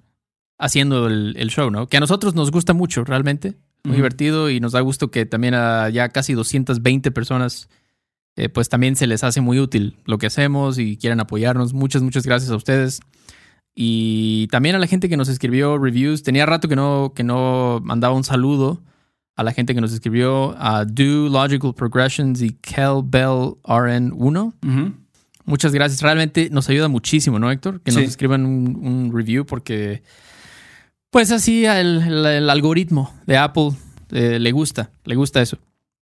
haciendo 0.58 1.08
el, 1.08 1.34
el 1.36 1.50
show, 1.50 1.70
¿no? 1.70 1.88
Que 1.88 1.96
a 1.96 2.00
nosotros 2.00 2.34
nos 2.34 2.50
gusta 2.50 2.72
mucho, 2.72 3.04
realmente. 3.04 3.54
Muy 3.82 3.96
divertido 3.96 4.48
y 4.48 4.60
nos 4.60 4.72
da 4.72 4.80
gusto 4.80 5.10
que 5.10 5.26
también 5.26 5.52
a 5.52 5.90
ya 5.90 6.08
casi 6.08 6.32
220 6.32 7.10
personas 7.10 7.68
eh, 8.36 8.48
pues 8.48 8.68
también 8.68 8.96
se 8.96 9.06
les 9.06 9.22
hace 9.22 9.40
muy 9.40 9.60
útil 9.60 9.96
lo 10.06 10.18
que 10.18 10.26
hacemos 10.26 10.78
y 10.78 10.96
quieren 10.96 11.20
apoyarnos. 11.20 11.72
Muchas, 11.72 12.02
muchas 12.02 12.26
gracias 12.26 12.50
a 12.50 12.56
ustedes. 12.56 13.00
Y 13.74 14.46
también 14.48 14.74
a 14.76 14.78
la 14.78 14.86
gente 14.86 15.08
que 15.08 15.16
nos 15.16 15.28
escribió 15.28 15.78
reviews. 15.78 16.22
Tenía 16.22 16.46
rato 16.46 16.68
que 16.68 16.76
no, 16.76 17.12
que 17.14 17.24
no 17.24 17.80
mandaba 17.82 18.14
un 18.14 18.24
saludo 18.24 18.82
a 19.36 19.42
la 19.42 19.52
gente 19.52 19.74
que 19.74 19.80
nos 19.80 19.92
escribió 19.92 20.54
a 20.58 20.84
Do 20.84 21.28
Logical 21.28 21.74
Progressions 21.74 22.40
y 22.40 22.50
Kel 22.60 23.02
Bell 23.04 23.54
RN1. 23.64 24.52
Ujú. 24.62 24.92
Muchas 25.44 25.72
gracias. 25.74 26.00
Realmente 26.02 26.48
nos 26.50 26.68
ayuda 26.68 26.86
muchísimo, 26.88 27.38
¿no, 27.40 27.50
Héctor? 27.50 27.80
Que 27.80 27.90
nos 27.90 28.00
Sí. 28.02 28.06
escriban 28.06 28.46
un, 28.46 28.76
un 28.86 29.12
review 29.12 29.44
porque, 29.44 30.02
pues 31.10 31.32
así, 31.32 31.64
el, 31.66 32.00
el- 32.00 32.26
el 32.26 32.50
algoritmo 32.50 33.12
de 33.26 33.36
Apple 33.38 33.70
eh, 34.10 34.38
le 34.38 34.52
gusta, 34.52 34.90
le 35.04 35.16
gusta 35.16 35.42
eso. 35.42 35.58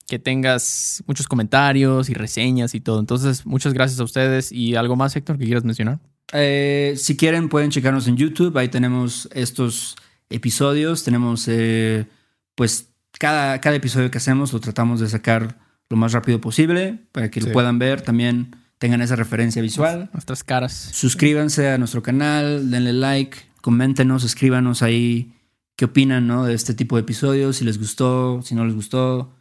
Que 0.07 0.19
tengas 0.19 1.03
muchos 1.07 1.27
comentarios 1.27 2.11
y 2.11 2.15
reseñas 2.15 2.75
y 2.75 2.81
todo. 2.81 3.01
Entonces, 3.01 3.47
muchas 3.47 3.73
gracias 3.73 3.99
a 3.99 4.05
ustedes. 4.05 4.53
¿Y 4.53 4.75
algo 4.77 4.95
más, 4.95 5.17
Héctor, 5.17 5.39
que 5.39 5.47
quieras 5.47 5.65
mencionar? 5.65 6.01
Eh, 6.33 6.95
si 6.97 7.17
quieren, 7.17 7.49
pueden 7.49 7.71
checarnos 7.71 8.09
en 8.09 8.17
YouTube. 8.17 8.57
Ahí 8.59 8.69
tenemos 8.69 9.29
estos 9.33 9.97
episodios. 10.31 11.05
Tenemos, 11.05 11.47
eh, 11.49 12.07
pues, 12.55 12.89
cada, 13.19 13.61
cada 13.61 13.77
episodio 13.77 14.11
que 14.11 14.19
hacemos 14.19 14.53
lo 14.53 14.61
tratamos 14.61 15.01
de 15.01 15.09
sacar 15.09 15.59
lo 15.91 15.97
más 15.97 16.13
rápido 16.13 16.41
posible 16.41 17.01
para 17.13 17.31
que 17.31 17.41
Sí. 17.41 17.47
lo 17.47 17.53
puedan 17.53 17.79
ver. 17.79 18.01
También 18.01 18.57
tengan 18.79 19.03
esa 19.03 19.15
referencia 19.17 19.61
visual. 19.63 20.09
Nuestras 20.13 20.43
caras. 20.43 20.73
Suscríbanse 20.93 21.71
a 21.71 21.79
nuestro 21.79 22.03
canal, 22.03 22.71
denle 22.71 22.93
like, 22.95 23.37
coméntenos, 23.61 24.25
escríbanos 24.25 24.83
ahí 24.83 25.35
qué 25.77 25.85
opinan 25.87 26.27
¿no? 26.27 26.45
de 26.45 26.55
este 26.55 26.75
tipo 26.75 26.97
de 26.97 27.03
episodios, 27.03 27.57
si 27.57 27.65
les 27.65 27.79
gustó, 27.79 28.41
si 28.43 28.55
no 28.55 28.65
les 28.65 28.75
gustó. 28.75 29.35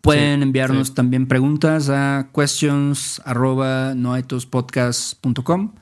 Pueden 0.00 0.38
Sí, 0.40 0.42
enviarnos 0.44 0.88
sí. 0.88 0.94
también 0.94 1.26
preguntas 1.26 1.90
a 1.90 2.30
questions 2.34 3.20
arroba 3.26 3.94
noaitospodcast.com. 3.94 5.74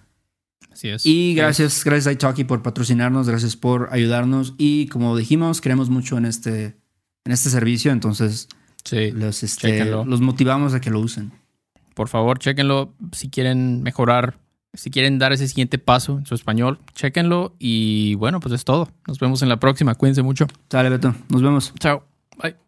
Así 0.79 0.89
es. 0.91 1.05
Y 1.07 1.35
gracias, 1.35 1.83
gracias 1.83 2.07
a 2.07 2.13
Italki 2.13 2.45
por 2.45 2.63
patrocinarnos, 2.63 3.29
gracias 3.29 3.57
por 3.57 3.89
ayudarnos. 3.91 4.55
Y 4.59 4.87
como 4.87 5.17
dijimos, 5.17 5.61
creemos 5.61 5.91
mucho 5.91 6.17
en 6.17 6.25
este, 6.25 6.77
en 7.25 7.33
este 7.33 7.51
servicio, 7.51 7.91
entonces 7.91 8.49
Sí. 8.85 9.11
los, 9.11 9.43
este, 9.43 9.85
los 9.85 10.21
motivamos 10.21 10.75
a 10.75 10.81
que 10.81 10.91
lo 10.91 11.01
usen. 11.01 11.33
Por 11.95 12.09
favor, 12.09 12.39
chéquenlo 12.39 12.95
si 13.11 13.29
quieren 13.29 13.83
mejorar, 13.83 14.39
si 14.73 14.91
quieren 14.91 15.19
dar 15.19 15.33
ese 15.33 15.49
siguiente 15.49 15.79
paso 15.79 16.19
en 16.19 16.27
su 16.27 16.37
español, 16.37 16.79
chéquenlo. 16.95 17.57
Y 17.59 18.15
bueno, 18.15 18.39
pues 18.39 18.55
es 18.55 18.65
todo. 18.65 18.89
Nos 19.09 19.19
vemos 19.19 19.43
en 19.43 19.49
la 19.49 19.59
próxima. 19.59 19.97
Cuídense 19.97 20.23
mucho. 20.23 20.47
Sale, 20.71 20.91
Beto, 20.91 21.13
nos 21.29 21.43
vemos. 21.43 21.75
Chao. 21.81 22.05
Bye. 22.41 22.68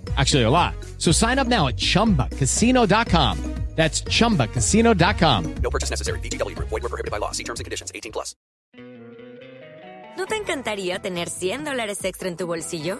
Actually, 0.17 0.43
a 0.43 0.49
lot. 0.49 0.73
So 0.97 1.11
sign 1.11 1.39
up 1.39 1.47
now 1.47 1.67
at 1.67 1.77
chumbacasino.com. 1.77 3.37
That's 3.75 4.03
chumbacasino.com. 4.03 5.55
No 5.63 5.69
purchase 5.69 5.89
necessary. 5.89 6.19
VGW 6.19 6.55
Group. 6.55 6.69
Void 6.69 6.83
were 6.83 6.89
prohibited 6.89 7.09
by 7.09 7.17
law. 7.17 7.31
See 7.31 7.43
terms 7.45 7.61
and 7.61 7.65
conditions. 7.65 7.91
18 7.95 8.11
plus. 8.11 8.35
¿No 10.17 10.25
te 10.25 10.35
encantaría 10.35 10.99
tener 10.99 11.29
100 11.29 11.63
dólares 11.63 12.03
extra 12.03 12.27
en 12.27 12.35
tu 12.35 12.45
bolsillo? 12.45 12.99